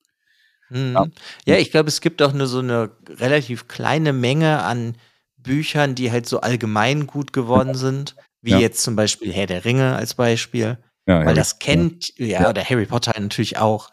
[0.68, 0.92] Mhm.
[0.92, 1.06] Ja.
[1.46, 4.96] ja, ich glaube, es gibt auch nur so eine relativ kleine Menge an
[5.38, 8.58] Büchern, die halt so allgemein gut geworden sind, wie ja.
[8.58, 10.78] jetzt zum Beispiel Herr der Ringe als Beispiel.
[11.06, 12.42] Ja, weil Harry, das kennt, ja.
[12.42, 13.90] ja, oder Harry Potter natürlich auch,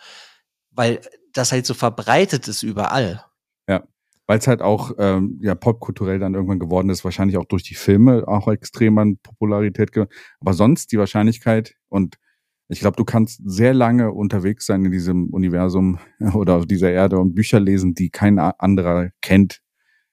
[0.71, 0.99] weil
[1.31, 3.23] das halt so verbreitet ist überall.
[4.27, 7.75] Weil es halt auch ähm, ja popkulturell dann irgendwann geworden ist, wahrscheinlich auch durch die
[7.75, 9.91] Filme auch extrem an Popularität.
[10.39, 12.17] Aber sonst die Wahrscheinlichkeit und
[12.69, 15.99] ich glaube, du kannst sehr lange unterwegs sein in diesem Universum
[16.33, 19.61] oder auf dieser Erde und Bücher lesen, die kein anderer kennt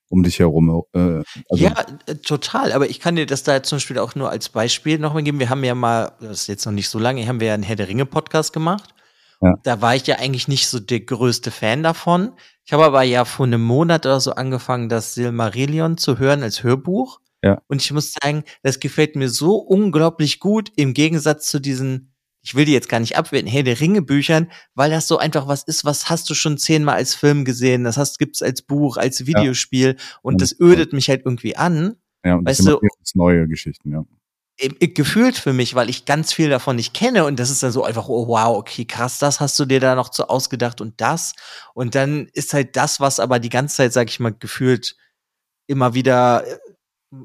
[0.08, 0.84] um dich herum.
[0.92, 1.74] Äh, also ja,
[2.06, 2.72] äh, total.
[2.72, 5.40] Aber ich kann dir das da zum Beispiel auch nur als Beispiel nochmal geben.
[5.40, 7.64] Wir haben ja mal, das ist jetzt noch nicht so lange, haben wir ja einen
[7.64, 8.94] Herr der Ringe Podcast gemacht.
[9.40, 9.54] Ja.
[9.64, 12.32] Da war ich ja eigentlich nicht so der größte Fan davon.
[12.66, 16.62] Ich habe aber ja vor einem Monat oder so angefangen, das Silmarillion zu hören als
[16.62, 17.20] Hörbuch.
[17.42, 17.60] Ja.
[17.66, 22.54] Und ich muss sagen, das gefällt mir so unglaublich gut im Gegensatz zu diesen ich
[22.54, 25.62] will die jetzt gar nicht abwerten, Herr der Ringe Büchern, weil das so einfach was
[25.64, 29.26] ist, was hast du schon zehnmal als Film gesehen, das hast, gibt's als Buch, als
[29.26, 30.18] Videospiel ja.
[30.20, 31.96] und, das ödet mich halt irgendwie an.
[32.22, 32.80] Ja, und weißt das du,
[33.14, 34.04] neue Geschichten, ja.
[34.58, 37.82] Gefühlt für mich, weil ich ganz viel davon nicht kenne und das ist dann so
[37.82, 41.34] einfach, oh wow, okay, krass, das hast du dir da noch so ausgedacht und das.
[41.74, 44.96] Und dann ist halt das, was aber die ganze Zeit, sag ich mal, gefühlt
[45.66, 46.58] immer wieder äh,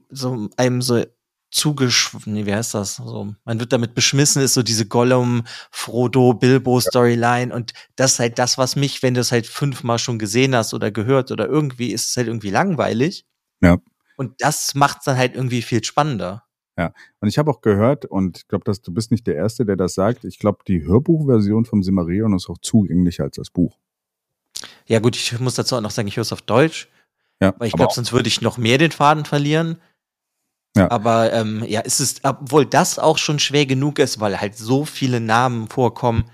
[0.09, 1.03] so einem so
[1.51, 2.97] zugeschwungen, nee, wie heißt das?
[2.97, 8.19] So, man wird damit beschmissen, ist so diese Gollum, Frodo, Bilbo Storyline und das ist
[8.19, 11.47] halt das, was mich, wenn du es halt fünfmal schon gesehen hast oder gehört oder
[11.47, 13.25] irgendwie, ist es halt irgendwie langweilig.
[13.61, 13.77] Ja.
[14.17, 16.43] Und das macht es dann halt irgendwie viel spannender.
[16.79, 19.65] Ja, und ich habe auch gehört, und ich glaube, dass du bist nicht der Erste,
[19.65, 20.23] der das sagt.
[20.23, 23.77] Ich glaube, die Hörbuchversion vom Simarion ist auch zugänglicher als das Buch.
[24.85, 26.87] Ja, gut, ich muss dazu auch noch sagen, ich höre es auf Deutsch.
[27.41, 29.81] Ja, weil ich glaube, sonst würde ich noch mehr den Faden verlieren.
[30.77, 30.89] Ja.
[30.89, 34.85] Aber ähm, ja, es ist, obwohl das auch schon schwer genug ist, weil halt so
[34.85, 36.31] viele Namen vorkommen.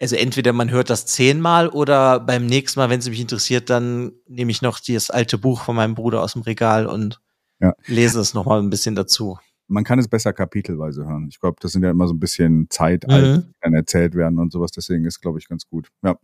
[0.00, 4.12] Also entweder man hört das zehnmal oder beim nächsten Mal, wenn es mich interessiert, dann
[4.26, 7.20] nehme ich noch das alte Buch von meinem Bruder aus dem Regal und
[7.60, 7.74] ja.
[7.86, 9.38] lese es nochmal ein bisschen dazu.
[9.68, 11.28] Man kann es besser kapitelweise hören.
[11.30, 13.42] Ich glaube, das sind ja immer so ein bisschen Zeitalter, mhm.
[13.42, 14.70] die dann erzählt werden und sowas.
[14.70, 15.90] Deswegen ist, glaube ich, ganz gut.
[16.02, 16.18] Ja,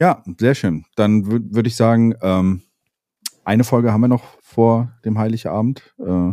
[0.00, 0.84] ja sehr schön.
[0.96, 2.62] Dann würde würd ich sagen, ähm,
[3.44, 5.94] eine Folge haben wir noch vor dem Heiligabend.
[5.98, 6.32] Äh,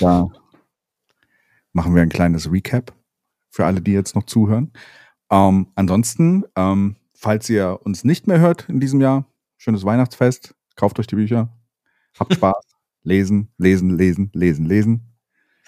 [0.00, 0.28] da
[1.72, 2.92] machen wir ein kleines Recap
[3.50, 4.72] für alle, die jetzt noch zuhören.
[5.30, 9.26] Ähm, ansonsten, ähm, falls ihr uns nicht mehr hört in diesem Jahr,
[9.56, 11.48] schönes Weihnachtsfest, kauft euch die Bücher,
[12.18, 12.64] habt Spaß,
[13.02, 15.09] lesen, lesen, lesen, lesen, lesen.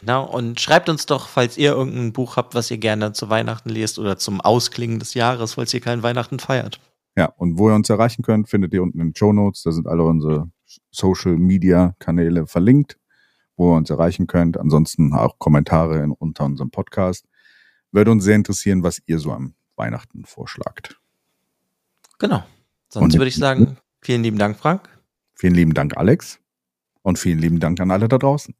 [0.02, 3.70] Genau, und schreibt uns doch, falls ihr irgendein Buch habt, was ihr gerne zu Weihnachten
[3.70, 6.80] lest oder zum Ausklingen des Jahres, falls ihr kein Weihnachten feiert.
[7.16, 9.62] Ja, und wo ihr uns erreichen könnt, findet ihr unten in den Show Notes.
[9.62, 10.50] Da sind alle unsere
[10.90, 12.98] Social Media Kanäle verlinkt
[13.56, 14.58] wo ihr uns erreichen könnt.
[14.58, 17.26] Ansonsten auch Kommentare in, unter unserem Podcast.
[17.90, 20.98] Würde uns sehr interessieren, was ihr so am Weihnachten vorschlagt.
[22.18, 22.42] Genau.
[22.88, 24.88] Sonst würde ich sagen, vielen lieben Dank, Frank.
[25.34, 26.38] Vielen lieben Dank, Alex.
[27.02, 28.54] Und vielen lieben Dank an alle da draußen.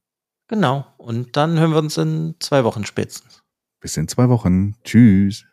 [0.53, 0.84] Genau.
[0.98, 3.42] Und dann hören wir uns in zwei Wochen spätestens.
[3.80, 4.74] Bis in zwei Wochen.
[4.84, 5.46] Tschüss.